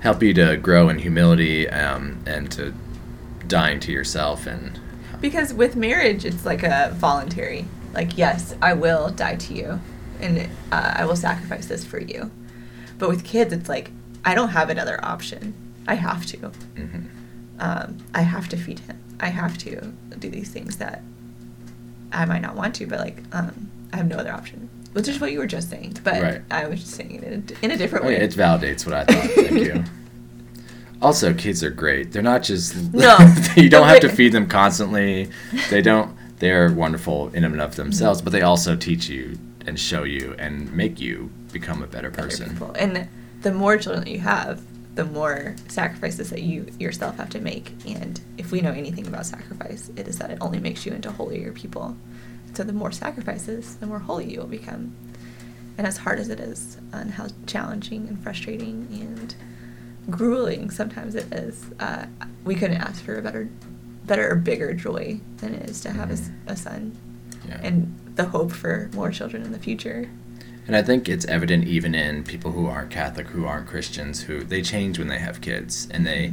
help 0.00 0.22
you 0.22 0.32
to 0.34 0.56
grow 0.56 0.88
in 0.88 0.98
humility 0.98 1.68
um, 1.68 2.22
and 2.26 2.50
to 2.52 2.72
dying 3.48 3.80
to 3.80 3.92
yourself 3.92 4.46
and 4.46 4.78
Because 5.20 5.52
with 5.52 5.76
marriage, 5.76 6.24
it's 6.24 6.44
like 6.46 6.62
a 6.62 6.90
voluntary. 6.94 7.66
Like, 7.92 8.16
yes, 8.16 8.54
I 8.62 8.74
will 8.74 9.08
die 9.10 9.34
to 9.36 9.54
you, 9.54 9.80
and 10.20 10.48
uh, 10.70 10.94
I 10.96 11.04
will 11.04 11.16
sacrifice 11.16 11.66
this 11.66 11.84
for 11.84 12.00
you. 12.00 12.30
But 12.98 13.08
with 13.08 13.24
kids, 13.24 13.52
it's 13.52 13.68
like 13.68 13.90
I 14.24 14.34
don't 14.34 14.50
have 14.50 14.70
another 14.70 15.04
option. 15.04 15.54
I 15.88 15.94
have 15.94 16.24
to. 16.26 16.36
mhm. 16.76 17.06
Um, 17.58 17.98
I 18.14 18.22
have 18.22 18.48
to 18.50 18.56
feed 18.56 18.78
him. 18.78 18.98
I 19.18 19.28
have 19.28 19.58
to 19.58 19.92
do 20.18 20.30
these 20.30 20.50
things 20.50 20.76
that 20.78 21.02
I 22.12 22.24
might 22.24 22.42
not 22.42 22.56
want 22.56 22.74
to, 22.76 22.86
but 22.86 22.98
like 23.00 23.18
um, 23.32 23.70
I 23.92 23.96
have 23.96 24.06
no 24.08 24.16
other 24.16 24.32
option. 24.32 24.68
Which 24.92 25.06
is 25.06 25.20
what 25.20 25.30
you 25.30 25.38
were 25.38 25.46
just 25.46 25.70
saying, 25.70 25.98
but 26.02 26.20
Right. 26.20 26.42
I 26.50 26.66
was 26.66 26.80
just 26.80 26.94
saying 26.94 27.14
it 27.14 27.22
in 27.22 27.32
a, 27.62 27.64
in 27.66 27.70
a 27.70 27.76
different 27.76 28.04
way. 28.04 28.14
yeah, 28.14 28.24
it 28.24 28.32
validates 28.32 28.84
what 28.84 28.94
I 28.94 29.04
thought. 29.04 29.30
Thank 29.30 29.50
you. 29.66 29.84
Also, 31.02 31.32
kids 31.32 31.62
are 31.64 31.70
great. 31.70 32.12
They're 32.12 32.22
not 32.22 32.42
just 32.42 32.74
No. 32.92 33.16
you 33.56 33.68
don't 33.70 33.86
have 33.88 34.00
to 34.00 34.08
feed 34.08 34.32
them 34.32 34.46
constantly. 34.48 35.30
They 35.70 35.80
don't. 35.80 36.16
They're 36.38 36.72
wonderful 36.72 37.28
in 37.34 37.44
and 37.44 37.60
of 37.60 37.76
themselves, 37.76 38.20
but 38.22 38.32
they 38.32 38.42
also 38.42 38.74
teach 38.76 39.08
you 39.08 39.38
and 39.66 39.78
show 39.78 40.04
you 40.04 40.34
and 40.38 40.72
make 40.74 40.98
you 41.00 41.30
become 41.52 41.82
a 41.82 41.86
better 41.86 42.10
person. 42.10 42.50
people. 42.50 42.72
And 42.78 43.08
the 43.42 43.52
more 43.52 43.76
children 43.76 44.04
that 44.04 44.10
you 44.10 44.20
have, 44.20 44.60
the 45.00 45.06
more 45.06 45.54
sacrifices 45.68 46.28
that 46.28 46.42
you 46.42 46.66
yourself 46.78 47.16
have 47.16 47.30
to 47.30 47.40
make. 47.40 47.72
And 47.86 48.20
if 48.36 48.52
we 48.52 48.60
know 48.60 48.72
anything 48.72 49.06
about 49.06 49.24
sacrifice, 49.24 49.90
it 49.96 50.06
is 50.06 50.18
that 50.18 50.30
it 50.30 50.36
only 50.42 50.60
makes 50.60 50.84
you 50.84 50.92
into 50.92 51.10
holier 51.10 51.52
people. 51.52 51.96
So 52.52 52.64
the 52.64 52.74
more 52.74 52.92
sacrifices, 52.92 53.76
the 53.76 53.86
more 53.86 53.98
holy 54.00 54.30
you 54.30 54.40
will 54.40 54.46
become. 54.46 54.94
And 55.78 55.86
as 55.86 55.96
hard 55.96 56.18
as 56.18 56.28
it 56.28 56.38
is, 56.38 56.76
and 56.92 57.12
how 57.12 57.28
challenging 57.46 58.08
and 58.08 58.22
frustrating 58.22 58.88
and 58.92 59.34
grueling 60.10 60.68
sometimes 60.68 61.14
it 61.14 61.32
is, 61.32 61.64
uh, 61.80 62.04
we 62.44 62.54
couldn't 62.54 62.76
ask 62.82 63.02
for 63.02 63.16
a 63.16 63.22
better, 63.22 63.48
better 64.04 64.30
or 64.30 64.34
bigger 64.36 64.74
joy 64.74 65.18
than 65.38 65.54
it 65.54 65.70
is 65.70 65.80
to 65.80 65.92
have 65.92 66.10
a 66.10 66.12
s- 66.12 66.28
Mhm. 66.28 66.52
a, 66.52 66.56
son, 66.56 66.92
Yeah. 67.48 67.60
and 67.62 67.94
the 68.16 68.26
hope 68.26 68.52
for 68.52 68.90
more 68.92 69.10
children 69.10 69.44
in 69.44 69.52
the 69.52 69.58
future. 69.58 70.10
And 70.70 70.76
I 70.76 70.82
think 70.82 71.08
it's 71.08 71.24
evident 71.24 71.66
even 71.66 71.96
in 71.96 72.22
people 72.22 72.52
who 72.52 72.68
aren't 72.68 72.92
Catholic, 72.92 73.26
who 73.26 73.44
aren't 73.44 73.66
Christians, 73.66 74.22
who 74.22 74.44
they 74.44 74.62
change 74.62 75.00
when 75.00 75.08
they 75.08 75.18
have 75.18 75.40
kids, 75.40 75.88
and 75.90 76.06
they 76.06 76.32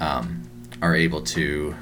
um, 0.00 0.42
are 0.82 0.94
able 0.94 1.22
to 1.22 1.74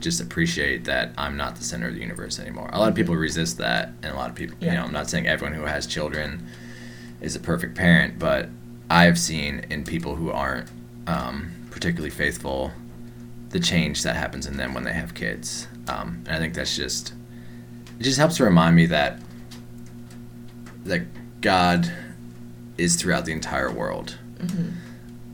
just 0.00 0.20
appreciate 0.20 0.84
that 0.86 1.12
I'm 1.16 1.36
not 1.36 1.54
the 1.54 1.62
center 1.62 1.86
of 1.86 1.94
the 1.94 2.00
universe 2.00 2.40
anymore. 2.40 2.68
A 2.72 2.80
lot 2.80 2.88
of 2.88 2.96
people 2.96 3.14
resist 3.14 3.56
that, 3.58 3.92
and 4.02 4.12
a 4.12 4.16
lot 4.16 4.30
of 4.30 4.34
people, 4.34 4.56
you 4.60 4.72
know, 4.72 4.82
I'm 4.82 4.92
not 4.92 5.08
saying 5.08 5.28
everyone 5.28 5.56
who 5.56 5.62
has 5.62 5.86
children 5.86 6.44
is 7.20 7.36
a 7.36 7.38
perfect 7.38 7.76
parent, 7.76 8.18
but 8.18 8.48
I've 8.90 9.16
seen 9.16 9.64
in 9.70 9.84
people 9.84 10.16
who 10.16 10.32
aren't 10.32 10.68
um, 11.06 11.52
particularly 11.70 12.10
faithful 12.10 12.72
the 13.50 13.60
change 13.60 14.02
that 14.02 14.16
happens 14.16 14.48
in 14.48 14.56
them 14.56 14.74
when 14.74 14.82
they 14.82 14.92
have 14.92 15.14
kids. 15.14 15.68
Um, 15.86 16.24
and 16.26 16.34
I 16.34 16.40
think 16.40 16.54
that's 16.54 16.74
just, 16.74 17.12
it 18.00 18.02
just 18.02 18.18
helps 18.18 18.38
to 18.38 18.44
remind 18.44 18.74
me 18.74 18.86
that 18.86 19.20
that 20.84 21.02
God 21.40 21.90
is 22.76 22.96
throughout 22.96 23.24
the 23.24 23.32
entire 23.32 23.70
world. 23.70 24.16
hmm 24.40 24.70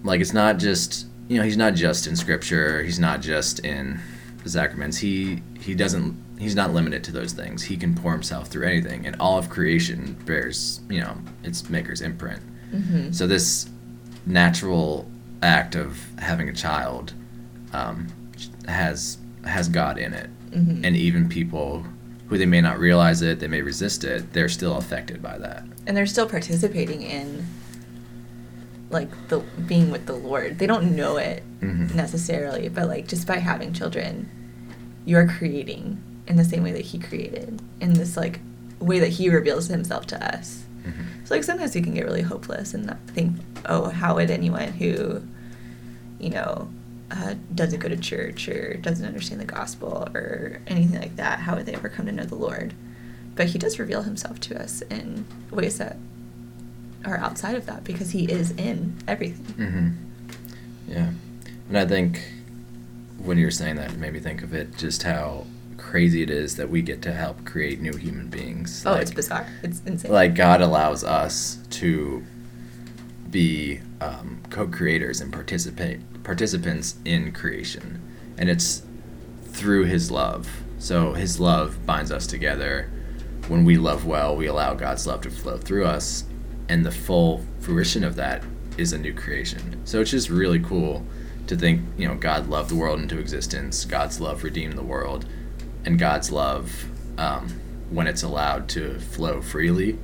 Like 0.03 0.21
it's 0.21 0.33
not 0.35 0.59
just 0.59 1.07
you 1.29 1.39
know 1.39 1.45
he's 1.45 1.57
not 1.57 1.75
just 1.75 2.07
in 2.07 2.17
scripture. 2.17 2.83
He's 2.83 2.99
not 2.99 3.21
just 3.23 3.61
in 3.65 4.01
the 4.43 4.51
sacraments. 4.51 4.99
He 4.99 5.43
he 5.59 5.75
doesn't 5.75 6.17
he's 6.39 6.55
not 6.55 6.73
limited 6.73 7.03
to 7.05 7.13
those 7.13 7.33
things. 7.33 7.63
He 7.63 7.77
can 7.77 7.95
pour 7.95 8.13
himself 8.13 8.49
through 8.49 8.67
anything, 8.67 9.07
and 9.07 9.17
all 9.21 9.39
of 9.39 9.49
creation 9.49 10.17
bears 10.27 10.81
you 10.91 11.01
know 11.01 11.17
its 11.43 11.69
maker's 11.71 12.01
imprint. 12.03 12.43
hmm 12.71 13.11
So 13.13 13.27
this 13.27 13.69
natural 14.27 15.09
act 15.43 15.75
of 15.75 15.99
having 16.19 16.49
a 16.49 16.53
child 16.53 17.13
um, 17.73 18.07
has 18.67 19.19
has 19.45 19.69
God 19.69 19.99
in 19.99 20.13
it, 20.13 20.29
hmm 20.53 20.85
and 20.85 20.97
even 20.97 21.29
people 21.29 21.85
who 22.29 22.39
they 22.39 22.47
may 22.47 22.61
not 22.61 22.79
realize 22.79 23.21
it, 23.23 23.39
they 23.41 23.49
may 23.49 23.61
resist 23.63 24.03
it, 24.05 24.33
they're 24.33 24.49
still 24.49 24.77
affected 24.77 25.23
by 25.23 25.39
that. 25.39 25.65
and 25.87 25.95
they're 25.97 26.07
still 26.07 26.27
participating 26.27 27.03
in 27.03 27.45
like 28.91 29.09
the 29.29 29.41
being 29.67 29.91
with 29.91 30.07
the 30.07 30.15
Lord. 30.15 30.59
They 30.59 30.67
don't 30.67 30.95
know 30.97 31.17
it 31.17 31.43
Mhm. 31.61 31.95
necessarily, 31.95 32.69
but 32.69 32.89
like 32.89 33.09
just 33.09 33.27
by 33.27 33.37
having 33.39 33.73
children, 33.73 34.29
you're 35.05 35.27
creating 35.29 35.99
in 36.27 36.37
the 36.37 36.45
same 36.45 36.63
way 36.63 36.73
that 36.73 36.81
He 36.87 36.99
created, 36.99 37.61
in 37.81 37.95
this 37.95 38.17
like 38.17 38.41
way 38.81 38.99
that 39.01 39.09
He 39.11 39.29
reveals 39.29 39.69
Himself 39.69 40.07
to 40.07 40.35
us. 40.35 40.63
Mhm. 40.87 41.27
So 41.27 41.35
like 41.35 41.45
sometimes 41.45 41.75
we 41.75 41.83
can 41.83 41.93
get 41.95 42.05
really 42.07 42.23
hopeless 42.23 42.73
and 42.75 42.95
think, 43.09 43.33
oh, 43.67 43.91
how 43.91 44.15
would 44.15 44.31
anyone 44.31 44.69
who, 44.73 45.23
you 46.19 46.31
know, 46.31 46.69
uh, 47.11 47.35
doesn't 47.55 47.81
go 47.81 47.89
to 47.89 47.97
church 47.97 48.49
or 48.49 48.75
doesn't 48.75 49.05
understand 49.07 49.41
the 49.41 49.45
gospel 49.45 50.09
or 50.15 50.61
anything 50.67 50.99
like 51.01 51.17
that, 51.17 51.41
how 51.41 51.55
would 51.57 51.67
they 51.67 51.75
ever 51.75 51.89
come 51.89 52.07
to 52.07 52.13
know 52.13 52.25
the 52.25 52.35
Lord? 52.35 52.75
But 53.35 53.47
He 53.49 53.59
does 53.59 53.79
reveal 53.79 54.03
Himself 54.03 54.41
to 54.41 54.61
us 54.61 54.83
in 54.83 55.27
ways 55.51 55.79
that 55.79 55.97
are 57.05 57.19
outside 57.19 57.55
of 57.57 57.67
that 57.67 57.85
because 57.85 58.11
He 58.13 58.25
is 58.31 58.53
in 58.53 58.97
everything. 59.07 59.55
hmm 59.57 59.89
Yeah, 60.91 61.11
and 61.69 61.79
I 61.79 61.87
think 61.87 62.21
when 63.19 63.39
you 63.39 63.45
were 63.47 63.51
saying 63.51 63.77
that, 63.77 63.93
it 63.93 63.99
made 63.99 64.13
me 64.13 64.21
think 64.21 64.43
of 64.43 64.53
it 64.55 64.77
just 64.77 65.03
how 65.03 65.47
crazy 65.77 66.23
it 66.23 66.31
is 66.31 66.57
that 66.57 66.71
we 66.71 66.81
get 66.83 67.03
to 67.03 67.13
help 67.13 67.45
create 67.45 67.81
new 67.81 67.95
human 67.97 68.29
beings. 68.29 68.85
Oh, 68.87 68.93
Like- 68.93 69.03
it's 69.03 69.11
bizarre. 69.11 69.47
It's 69.63 69.83
insane. 69.85 70.11
Like 70.13 70.35
God 70.35 70.61
allows 70.63 71.05
us 71.05 71.59
to 71.71 72.25
be 73.31 73.81
um, 74.01 74.41
co-creators 74.51 75.21
and 75.21 75.33
participate 75.33 76.01
participants 76.25 76.97
in 77.05 77.33
creation, 77.33 78.03
and 78.37 78.49
it's 78.49 78.83
through 79.47 79.85
His 79.85 80.11
love. 80.11 80.49
So 80.79 81.13
His 81.13 81.39
love 81.39 81.87
binds 81.87 82.11
us 82.11 82.27
together. 82.27 82.91
When 83.49 83.65
we 83.65 83.77
love 83.77 84.07
well, 84.07 84.35
we 84.35 84.47
allow 84.47 84.75
God's 84.75 85.07
love 85.07 85.21
to 85.23 85.31
flow 85.31 85.59
through 85.59 85.85
us, 85.85 86.25
and 86.69 86.85
the 86.85 86.91
full 86.91 87.45
fruition 87.61 88.03
of 88.03 88.17
that 88.17 88.43
is 88.77 88.93
a 88.93 88.99
new 88.99 89.15
creation. 89.15 89.81
So 89.85 90.01
it's 90.01 90.11
just 90.11 90.31
really 90.31 90.59
cool 90.59 91.05
to 91.47 91.57
think, 91.57 91.83
you 91.99 92.09
know, 92.09 92.15
God 92.15 92.49
loved 92.49 92.71
the 92.71 92.75
world 92.75 93.01
into 93.01 93.19
existence. 93.19 93.85
God's 93.85 94.19
love 94.21 94.43
redeemed 94.43 94.79
the 94.79 94.83
world, 94.83 95.27
and 95.85 95.99
God's 95.99 96.33
love, 96.33 96.87
um, 97.19 97.61
when 97.91 98.07
it's 98.07 98.23
allowed 98.23 98.69
to 98.71 98.99
flow 98.99 99.43
freely, 99.43 99.99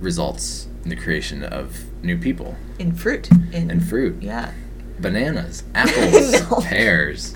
results 0.00 0.66
in 0.82 0.90
the 0.90 0.96
creation 0.96 1.42
of 1.44 1.84
new 2.02 2.18
people 2.18 2.56
in 2.78 2.92
fruit. 2.94 3.30
In, 3.52 3.70
and 3.70 3.82
fruit, 3.82 4.20
Yeah. 4.20 4.52
Bananas, 4.98 5.62
apples, 5.74 6.32
No. 6.50 6.60
pears. 6.60 7.34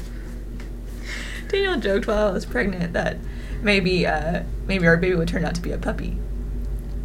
Daniel 1.48 1.76
joked 1.78 2.06
while 2.06 2.28
I 2.28 2.30
was 2.30 2.44
pregnant 2.44 2.92
that 2.92 3.16
maybe 3.62 4.06
uh, 4.06 4.42
maybe 4.66 4.86
our 4.86 4.96
baby 4.96 5.14
would 5.16 5.28
turn 5.28 5.44
out 5.44 5.54
to 5.54 5.60
be 5.62 5.72
a 5.72 5.78
puppy 5.78 6.16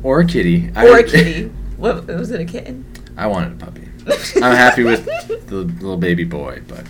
Or 0.04 0.20
a 0.22 0.26
kitty. 0.26 0.70
or 0.76 0.98
a 1.00 1.04
kitty. 1.04 1.52
What 1.78 2.08
was 2.08 2.32
it? 2.32 2.40
A 2.40 2.46
kitten? 2.46 2.86
I 3.18 3.28
wanted 3.28 3.62
a 3.62 3.66
puppy. 3.66 3.90
I'm 4.38 4.56
happy 4.56 4.84
with 4.84 5.06
the 5.48 5.64
little 5.64 5.98
baby 5.98 6.24
boy, 6.24 6.62
but 6.68 6.86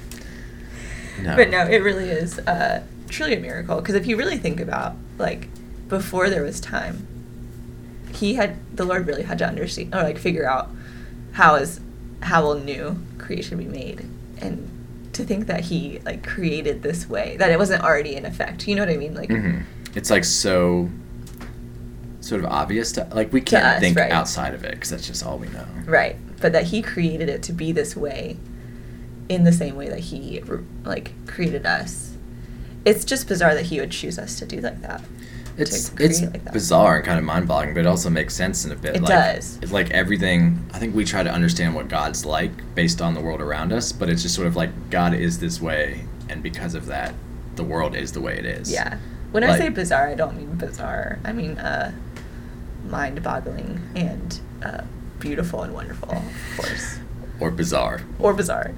no. 1.22 1.36
But 1.36 1.50
no, 1.50 1.66
it 1.66 1.78
really 1.78 2.10
is 2.10 2.38
uh, 2.40 2.84
truly 3.10 3.36
a 3.36 3.40
miracle. 3.40 3.78
Because 3.78 3.96
if 3.96 4.06
you 4.06 4.18
really 4.18 4.38
think 4.38 4.60
about 4.60 4.96
like 5.18 5.48
before 5.88 6.30
there 6.30 6.44
was 6.44 6.60
time, 6.60 7.08
he 8.14 8.36
had 8.36 8.58
the 8.76 8.84
Lord 8.84 9.08
really 9.08 9.24
had 9.24 9.40
to 9.40 9.48
understand 9.48 9.96
or 9.96 10.04
like 10.04 10.20
figure 10.20 10.48
out 10.48 10.70
how 11.32 11.56
is 11.56 11.80
how 12.24 12.44
will 12.44 12.56
new 12.56 12.98
creation 13.18 13.58
be 13.58 13.66
made, 13.66 14.08
and 14.40 14.70
to 15.14 15.24
think 15.24 15.48
that 15.48 15.62
he 15.62 16.00
like 16.06 16.26
created 16.26 16.82
this 16.82 17.08
way 17.08 17.38
that 17.38 17.52
it 17.52 17.60
wasn't 17.60 17.84
already 17.84 18.16
in 18.16 18.26
effect. 18.26 18.68
You 18.68 18.76
know 18.76 18.82
what 18.82 18.90
I 18.90 18.98
mean? 18.98 19.14
Like 19.14 19.30
hmm 19.30 19.60
It's 19.96 20.10
like 20.10 20.24
so 20.26 20.90
sort 22.20 22.44
of 22.44 22.50
obvious 22.50 22.92
to 22.94 23.08
like 23.14 23.32
we 23.34 23.42
can't 23.42 23.66
us, 23.66 23.80
think 23.80 23.98
right. 23.98 24.12
outside 24.12 24.54
of 24.54 24.64
it 24.64 24.72
because 24.72 24.90
that's 24.90 25.06
just 25.06 25.26
all 25.26 25.38
we 25.38 25.48
know. 25.50 25.66
Right, 25.86 26.16
but 26.42 26.52
that 26.54 26.66
he 26.66 26.82
created 26.82 27.30
it 27.30 27.44
to 27.44 27.54
be 27.54 27.72
this 27.72 27.96
way, 27.96 28.38
in 29.30 29.44
the 29.44 29.54
same 29.54 29.76
way 29.76 29.90
that 29.90 30.00
he 30.00 30.42
like 30.84 31.12
created 31.28 31.66
us. 31.66 32.18
It's 32.86 33.06
just 33.06 33.28
bizarre 33.28 33.54
that 33.56 33.68
he 33.68 33.80
would 33.80 33.92
choose 33.92 34.20
us 34.20 34.38
to 34.40 34.46
do 34.46 34.60
like 34.60 34.82
that. 34.82 35.02
It's 35.58 35.92
it's 36.00 36.22
like 36.22 36.44
that. 36.46 36.54
bizarre 36.54 36.98
and 36.98 37.06
kind 37.06 37.20
of 37.20 37.26
mind-boggling, 37.26 37.76
but 37.76 37.82
it 37.82 37.86
also 37.86 38.10
makes 38.10 38.34
sense 38.34 38.66
in 38.66 38.72
a 38.72 38.76
bit. 38.76 38.96
It 38.96 39.02
like, 39.04 39.10
does. 39.10 39.60
It's 39.62 39.72
like 39.72 39.92
everything. 39.92 40.66
I 40.74 40.80
think 40.80 40.96
we 40.96 41.06
try 41.06 41.22
to 41.22 41.32
understand 41.32 41.76
what 41.76 41.88
God's 41.90 42.26
like 42.26 42.52
based 42.74 43.02
on 43.02 43.14
the 43.14 43.22
world 43.22 43.40
around 43.42 43.72
us, 43.72 43.92
but 43.92 44.10
it's 44.10 44.24
just 44.24 44.34
sort 44.34 44.48
of 44.48 44.56
like 44.56 44.90
God 44.90 45.14
is 45.14 45.40
this 45.40 45.62
way, 45.62 46.06
and 46.30 46.42
because 46.42 46.74
of 46.74 46.88
that, 46.88 47.14
the 47.56 47.64
world 47.64 47.96
is 47.96 48.12
the 48.14 48.22
way 48.22 48.38
it 48.38 48.46
is. 48.46 48.72
Yeah. 48.72 48.98
When 49.32 49.44
I 49.44 49.58
say 49.58 49.70
bizarre, 49.70 50.08
I 50.10 50.16
don't 50.16 50.38
mean 50.38 50.56
bizarre. 50.56 51.20
I 51.24 51.34
mean 51.34 51.58
uh, 51.58 51.92
mind-boggling 52.88 53.80
and 53.96 54.40
uh, 54.64 54.84
beautiful 55.20 55.64
and 55.64 55.74
wonderful, 55.74 56.12
of 56.12 56.58
course, 56.58 56.98
Or 57.40 57.52
bizarre. 57.52 58.02
or 58.20 58.34
bizarre. 58.34 58.74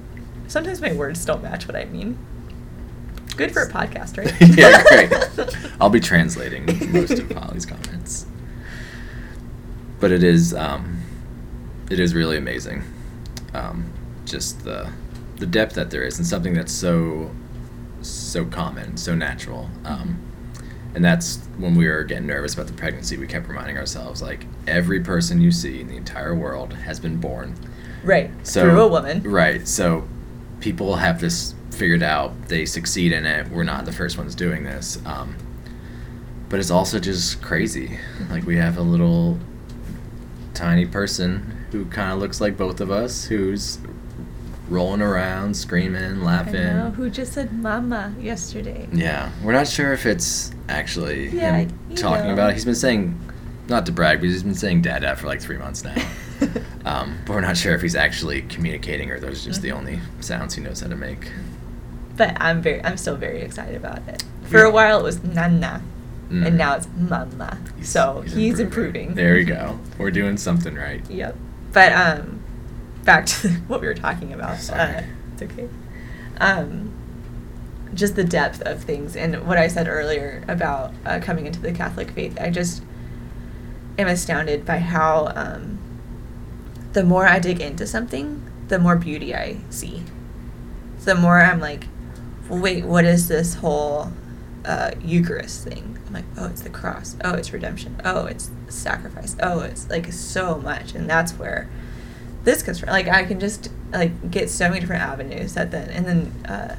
Sometimes 0.48 0.80
my 0.80 0.92
words 0.92 1.24
don't 1.24 1.42
match 1.42 1.66
what 1.66 1.76
I 1.76 1.86
mean. 1.86 2.18
Good 3.36 3.52
for 3.52 3.62
a 3.62 3.70
podcast, 3.70 4.16
right? 4.18 4.32
yeah, 4.56 4.82
great. 4.84 5.72
I'll 5.80 5.90
be 5.90 6.00
translating 6.00 6.64
most 6.92 7.18
of 7.18 7.30
Holly's 7.32 7.66
comments. 7.66 8.26
But 10.00 10.10
it 10.12 10.22
is, 10.22 10.52
um, 10.54 11.00
it 11.90 11.98
is 12.00 12.14
really 12.14 12.36
amazing, 12.36 12.82
um, 13.54 13.92
just 14.24 14.64
the 14.64 14.90
the 15.36 15.46
depth 15.46 15.74
that 15.74 15.90
there 15.90 16.02
is, 16.02 16.16
and 16.18 16.26
something 16.26 16.54
that's 16.54 16.72
so 16.72 17.30
so 18.02 18.44
common, 18.46 18.96
so 18.96 19.14
natural. 19.14 19.68
Um, 19.84 20.18
and 20.94 21.04
that's 21.04 21.38
when 21.58 21.74
we 21.74 21.86
were 21.88 22.04
getting 22.04 22.26
nervous 22.26 22.54
about 22.54 22.66
the 22.68 22.72
pregnancy. 22.72 23.16
We 23.18 23.26
kept 23.26 23.48
reminding 23.48 23.76
ourselves, 23.76 24.22
like 24.22 24.46
every 24.66 25.00
person 25.00 25.40
you 25.42 25.50
see 25.52 25.80
in 25.80 25.88
the 25.88 25.96
entire 25.96 26.34
world 26.34 26.72
has 26.72 26.98
been 27.00 27.16
born 27.18 27.54
Right. 28.02 28.30
so 28.46 28.62
Through 28.62 28.80
a 28.80 28.88
woman. 28.88 29.22
right 29.22 29.66
so 29.66 30.06
people 30.60 30.96
have 30.96 31.20
this 31.20 31.54
figured 31.76 32.02
out 32.02 32.32
they 32.48 32.64
succeed 32.66 33.12
in 33.12 33.24
it 33.26 33.48
we're 33.50 33.62
not 33.62 33.84
the 33.84 33.92
first 33.92 34.16
ones 34.18 34.34
doing 34.34 34.64
this 34.64 34.98
um, 35.06 35.36
but 36.48 36.58
it's 36.60 36.70
also 36.70 36.98
just 36.98 37.42
crazy 37.42 37.98
like 38.30 38.44
we 38.46 38.56
have 38.56 38.78
a 38.78 38.82
little 38.82 39.38
tiny 40.54 40.86
person 40.86 41.64
who 41.72 41.84
kind 41.86 42.12
of 42.12 42.18
looks 42.18 42.40
like 42.40 42.56
both 42.56 42.80
of 42.80 42.90
us 42.90 43.24
who's 43.26 43.78
rolling 44.68 45.02
around 45.02 45.54
screaming 45.56 46.22
laughing 46.22 46.56
I 46.56 46.72
know. 46.72 46.90
Who 46.90 47.08
just 47.10 47.34
said 47.34 47.52
"mama" 47.52 48.14
yesterday? 48.18 48.88
yeah 48.92 49.30
we're 49.42 49.52
not 49.52 49.68
sure 49.68 49.92
if 49.92 50.06
it's 50.06 50.50
actually 50.68 51.28
Yeah, 51.28 51.58
him 51.58 51.70
talking 51.94 52.26
know. 52.28 52.32
about 52.32 52.50
it 52.50 52.54
he's 52.54 52.64
been 52.64 52.74
saying 52.74 53.18
not 53.68 53.84
to 53.86 53.92
brag 53.92 54.18
but 54.20 54.24
he's 54.28 54.42
been 54.42 54.54
saying 54.54 54.82
dad 54.82 55.00
dad 55.00 55.18
for 55.18 55.26
like 55.26 55.40
three 55.40 55.58
months 55.58 55.84
now 55.84 55.94
um, 56.84 57.18
but 57.26 57.34
we're 57.34 57.40
not 57.40 57.56
sure 57.56 57.74
if 57.74 57.82
he's 57.82 57.94
actually 57.96 58.42
communicating 58.42 59.10
or 59.10 59.18
those 59.20 59.42
are 59.42 59.48
just 59.50 59.62
the 59.62 59.68
Mhm. 59.68 59.76
only 59.76 60.00
sounds 60.20 60.54
he 60.54 60.60
knows 60.62 60.80
how 60.80 60.88
to 60.88 60.96
make. 60.96 61.30
But 62.16 62.36
I'm 62.40 62.62
very, 62.62 62.82
I'm 62.84 62.96
still 62.96 63.16
very 63.16 63.40
excited 63.42 63.76
about 63.76 64.06
it. 64.08 64.24
For 64.44 64.62
a 64.62 64.70
while, 64.70 65.00
it 65.00 65.02
was 65.02 65.22
Nana, 65.22 65.82
Mm. 66.30 66.44
and 66.44 66.58
now 66.58 66.74
it's 66.74 66.88
Mama. 66.96 67.56
so 67.82 68.22
he's, 68.22 68.58
improving. 68.58 69.14
There 69.14 69.36
you 69.38 69.44
go. 69.44 69.78
We're 69.96 70.10
doing 70.10 70.36
something 70.36 70.74
right. 70.74 71.08
Yep. 71.08 71.36
But 71.72 71.92
um, 71.92 72.42
back 73.04 73.26
to 73.26 73.48
what 73.68 73.80
we 73.80 73.86
were 73.86 73.94
talking 73.94 74.32
about. 74.32 74.68
Uh, 74.68 75.02
it's 75.32 75.42
okay. 75.42 75.68
Um, 76.40 76.92
just 77.94 78.16
the 78.16 78.24
depth 78.24 78.60
of 78.62 78.82
things 78.82 79.14
and 79.14 79.46
what 79.46 79.56
I 79.56 79.68
said 79.68 79.86
earlier 79.86 80.42
about 80.48 80.92
uh, 81.04 81.20
coming 81.22 81.46
into 81.46 81.60
the 81.60 81.70
Catholic 81.72 82.10
faith. 82.10 82.36
I 82.40 82.50
just 82.50 82.82
am 83.96 84.08
astounded 84.08 84.66
by 84.66 84.78
how 84.78 85.32
um, 85.36 85.78
the 86.92 87.04
more 87.04 87.26
I 87.28 87.38
dig 87.38 87.60
into 87.60 87.86
something, 87.86 88.42
the 88.66 88.80
more 88.80 88.96
beauty 88.96 89.32
I 89.32 89.58
see. 89.70 90.02
The 91.04 91.14
more 91.14 91.40
I'm 91.40 91.60
like, 91.60 91.86
wait, 92.48 92.84
what 92.84 93.04
is 93.04 93.28
this 93.28 93.54
whole 93.54 94.12
uh, 94.64 94.92
Eucharist 95.02 95.64
thing? 95.64 95.98
I'm 96.06 96.12
like, 96.12 96.24
oh, 96.38 96.46
it's 96.46 96.62
the 96.62 96.70
cross. 96.70 97.16
Oh, 97.24 97.34
it's 97.34 97.52
redemption. 97.52 98.00
Oh, 98.04 98.26
it's 98.26 98.50
sacrifice. 98.68 99.36
Oh, 99.42 99.60
it's 99.60 99.88
like 99.90 100.12
so 100.12 100.56
much, 100.56 100.94
and 100.94 101.08
that's 101.08 101.32
where 101.32 101.68
this 102.44 102.62
comes 102.62 102.78
from. 102.78 102.90
Like 102.90 103.08
I 103.08 103.24
can 103.24 103.40
just 103.40 103.70
like 103.92 104.30
get 104.30 104.50
so 104.50 104.68
many 104.68 104.80
different 104.80 105.02
avenues 105.02 105.54
that 105.54 105.70
then, 105.70 105.90
and 105.90 106.06
then 106.06 106.50
uh, 106.50 106.76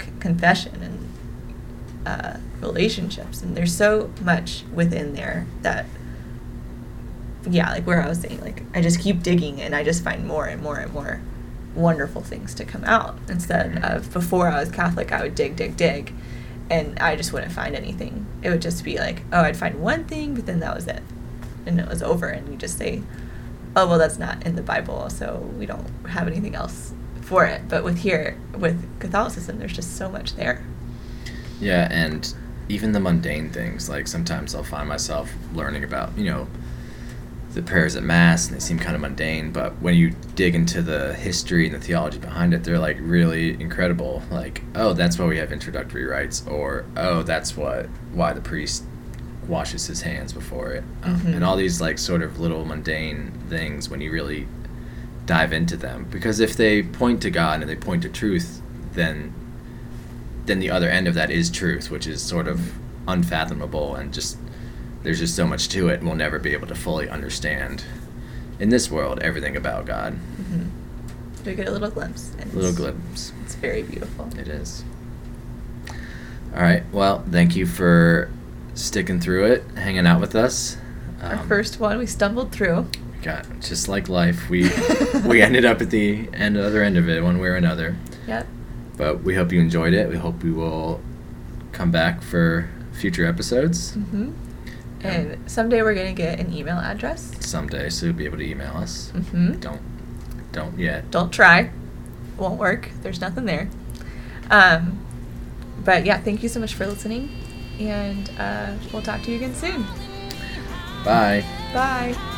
c- 0.00 0.10
confession 0.20 0.82
and 0.82 2.06
uh, 2.06 2.38
relationships, 2.60 3.42
and 3.42 3.56
there's 3.56 3.74
so 3.74 4.10
much 4.22 4.64
within 4.74 5.14
there 5.14 5.46
that 5.62 5.86
yeah, 7.48 7.70
like 7.70 7.86
where 7.86 8.02
I 8.02 8.08
was 8.08 8.20
saying, 8.20 8.40
like 8.40 8.62
I 8.74 8.80
just 8.80 9.00
keep 9.00 9.22
digging 9.22 9.60
and 9.60 9.74
I 9.74 9.84
just 9.84 10.02
find 10.02 10.26
more 10.26 10.46
and 10.46 10.62
more 10.62 10.78
and 10.78 10.92
more 10.92 11.20
wonderful 11.76 12.22
things 12.22 12.54
to 12.54 12.64
come 12.64 12.82
out 12.84 13.18
instead 13.28 13.84
of 13.84 14.12
before 14.12 14.48
I 14.48 14.60
was 14.60 14.70
Catholic, 14.70 15.12
I 15.12 15.22
would 15.22 15.34
dig, 15.34 15.54
dig, 15.54 15.76
dig, 15.76 16.12
and 16.70 16.98
I 16.98 17.14
just 17.14 17.32
wouldn't 17.32 17.52
find 17.52 17.76
anything. 17.76 18.26
It 18.42 18.50
would 18.50 18.62
just 18.62 18.82
be 18.82 18.98
like, 18.98 19.22
oh, 19.32 19.42
I'd 19.42 19.56
find 19.56 19.80
one 19.80 20.04
thing, 20.04 20.34
but 20.34 20.46
then 20.46 20.60
that 20.60 20.74
was 20.74 20.88
it, 20.88 21.02
and 21.66 21.78
it 21.78 21.88
was 21.88 22.02
over, 22.02 22.28
and 22.28 22.48
you 22.48 22.56
just 22.56 22.78
say, 22.78 23.02
oh, 23.76 23.86
well, 23.86 23.98
that's 23.98 24.18
not 24.18 24.44
in 24.46 24.56
the 24.56 24.62
Bible, 24.62 25.10
so 25.10 25.36
we 25.58 25.66
don't 25.66 25.86
have 26.08 26.26
anything 26.26 26.54
else 26.54 26.92
for 27.20 27.44
it. 27.44 27.68
But 27.68 27.84
with 27.84 27.98
here, 27.98 28.40
with 28.56 28.98
Catholicism, 28.98 29.58
there's 29.58 29.74
just 29.74 29.96
so 29.96 30.08
much 30.08 30.34
there. 30.34 30.64
Yeah, 31.60 31.88
and 31.90 32.34
even 32.68 32.92
the 32.92 33.00
mundane 33.00 33.50
things, 33.50 33.88
like 33.88 34.08
sometimes 34.08 34.54
I'll 34.54 34.64
find 34.64 34.88
myself 34.88 35.32
learning 35.52 35.84
about, 35.84 36.16
you 36.16 36.24
know, 36.24 36.48
the 37.56 37.62
prayers 37.62 37.96
at 37.96 38.02
mass 38.02 38.46
and 38.46 38.54
they 38.54 38.60
seem 38.60 38.78
kind 38.78 38.94
of 38.94 39.00
mundane 39.00 39.50
but 39.50 39.72
when 39.80 39.94
you 39.94 40.10
dig 40.34 40.54
into 40.54 40.82
the 40.82 41.14
history 41.14 41.64
and 41.66 41.74
the 41.74 41.80
theology 41.80 42.18
behind 42.18 42.52
it 42.52 42.62
they're 42.64 42.78
like 42.78 42.98
really 43.00 43.58
incredible. 43.60 44.22
Like 44.30 44.62
oh 44.74 44.92
that's 44.92 45.18
why 45.18 45.24
we 45.26 45.38
have 45.38 45.50
introductory 45.52 46.04
rites 46.04 46.46
or 46.46 46.84
oh 46.98 47.22
that's 47.22 47.56
what 47.56 47.86
why 48.12 48.34
the 48.34 48.42
priest 48.42 48.84
washes 49.48 49.86
his 49.86 50.02
hands 50.02 50.32
before 50.34 50.72
it. 50.72 50.84
Um, 51.02 51.18
Mhm. 51.20 51.34
and 51.36 51.44
all 51.44 51.56
these 51.56 51.80
like 51.80 51.98
sort 51.98 52.20
of 52.22 52.38
little 52.38 52.64
mundane 52.66 53.32
things 53.48 53.88
when 53.88 54.00
you 54.02 54.10
really 54.12 54.46
dive 55.24 55.52
into 55.52 55.76
them. 55.76 56.06
Because 56.10 56.40
if 56.40 56.56
they 56.56 56.82
point 56.82 57.22
to 57.22 57.30
god 57.30 57.62
and 57.62 57.70
they 57.70 57.76
point 57.76 58.02
to 58.02 58.08
truth 58.10 58.60
then 58.92 59.32
then 60.44 60.58
the 60.60 60.70
other 60.70 60.88
end 60.90 61.08
of 61.08 61.14
that 61.14 61.30
is 61.30 61.48
truth 61.50 61.90
which 61.90 62.06
is 62.06 62.20
sort 62.20 62.46
of 62.48 62.72
unfathomable 63.08 63.94
and 63.94 64.12
just 64.12 64.36
there's 65.06 65.20
just 65.20 65.36
so 65.36 65.46
much 65.46 65.68
to 65.68 65.88
it 65.88 66.00
and 66.00 66.06
we'll 66.06 66.16
never 66.16 66.38
be 66.40 66.52
able 66.52 66.66
to 66.66 66.74
fully 66.74 67.08
understand 67.08 67.84
in 68.58 68.68
this 68.70 68.90
world 68.90 69.20
everything 69.22 69.56
about 69.56 69.86
god 69.86 70.12
hmm 70.12 70.64
We 71.44 71.54
get 71.54 71.68
a 71.68 71.70
little 71.70 71.90
glimpse. 71.90 72.32
Little 72.52 72.74
glimpse 72.74 73.32
It's 73.44 73.54
very 73.54 73.82
beautiful. 73.84 74.28
it 74.38 74.48
is 74.48 74.82
all 76.54 76.62
right 76.62 76.82
well 76.92 77.24
thank 77.30 77.54
you 77.56 77.66
for 77.66 78.30
sticking 78.74 79.20
through 79.20 79.46
it 79.46 79.64
hanging 79.76 80.06
out 80.06 80.20
with 80.20 80.34
us 80.34 80.76
Our 81.22 81.36
Um, 81.36 81.48
first 81.48 81.80
one, 81.80 81.98
we 81.98 82.06
stumbled 82.06 82.52
through. 82.52 82.86
God, 83.22 83.46
just 83.62 83.88
like 83.88 84.08
life, 84.08 84.48
we 84.50 84.68
we 85.24 85.40
ended 85.48 85.64
up 85.64 85.80
at 85.80 85.90
the 85.90 86.28
end, 86.34 86.56
other 86.58 86.82
end 86.82 86.96
of 86.98 87.08
it, 87.08 87.22
one 87.24 87.38
way 87.38 87.48
or 87.48 87.56
another. 87.56 87.96
Yep. 88.28 88.46
But 88.98 89.22
we 89.24 89.34
hope 89.34 89.50
you 89.50 89.58
enjoyed 89.60 89.94
it. 89.94 90.08
We 90.10 90.16
hope 90.16 90.42
we 90.44 90.52
will 90.52 91.00
come 91.72 91.90
back 91.90 92.22
for 92.22 92.68
future 92.92 93.24
episodes 93.26 93.94
hmm 93.94 94.30
And 95.02 95.38
someday 95.50 95.82
we're 95.82 95.94
gonna 95.94 96.12
get 96.12 96.40
an 96.40 96.52
email 96.52 96.76
address. 96.78 97.32
someday, 97.40 97.90
so 97.90 98.06
you'll 98.06 98.14
be 98.14 98.24
able 98.24 98.38
to 98.38 98.44
email 98.48 98.76
us. 98.76 99.10
hmm 99.10 99.52
Don't, 99.60 99.80
don't 100.52 100.78
yet. 100.78 101.10
Don't 101.10 101.30
try. 101.32 101.70
Won't 102.38 102.58
work. 102.58 102.90
There's 103.02 103.20
nothing 103.20 103.44
there. 103.44 103.68
Um, 104.50 104.98
but 105.84 106.04
yeah, 106.04 106.18
thank 106.20 106.42
you 106.42 106.48
so 106.48 106.60
much 106.60 106.74
for 106.74 106.86
listening, 106.86 107.30
and 107.78 108.30
uh, 108.38 108.74
we'll 108.92 109.02
talk 109.02 109.22
to 109.22 109.30
you 109.30 109.36
again 109.36 109.54
soon. 109.54 109.82
Bye. 111.04 111.44
Bye. 111.72 112.32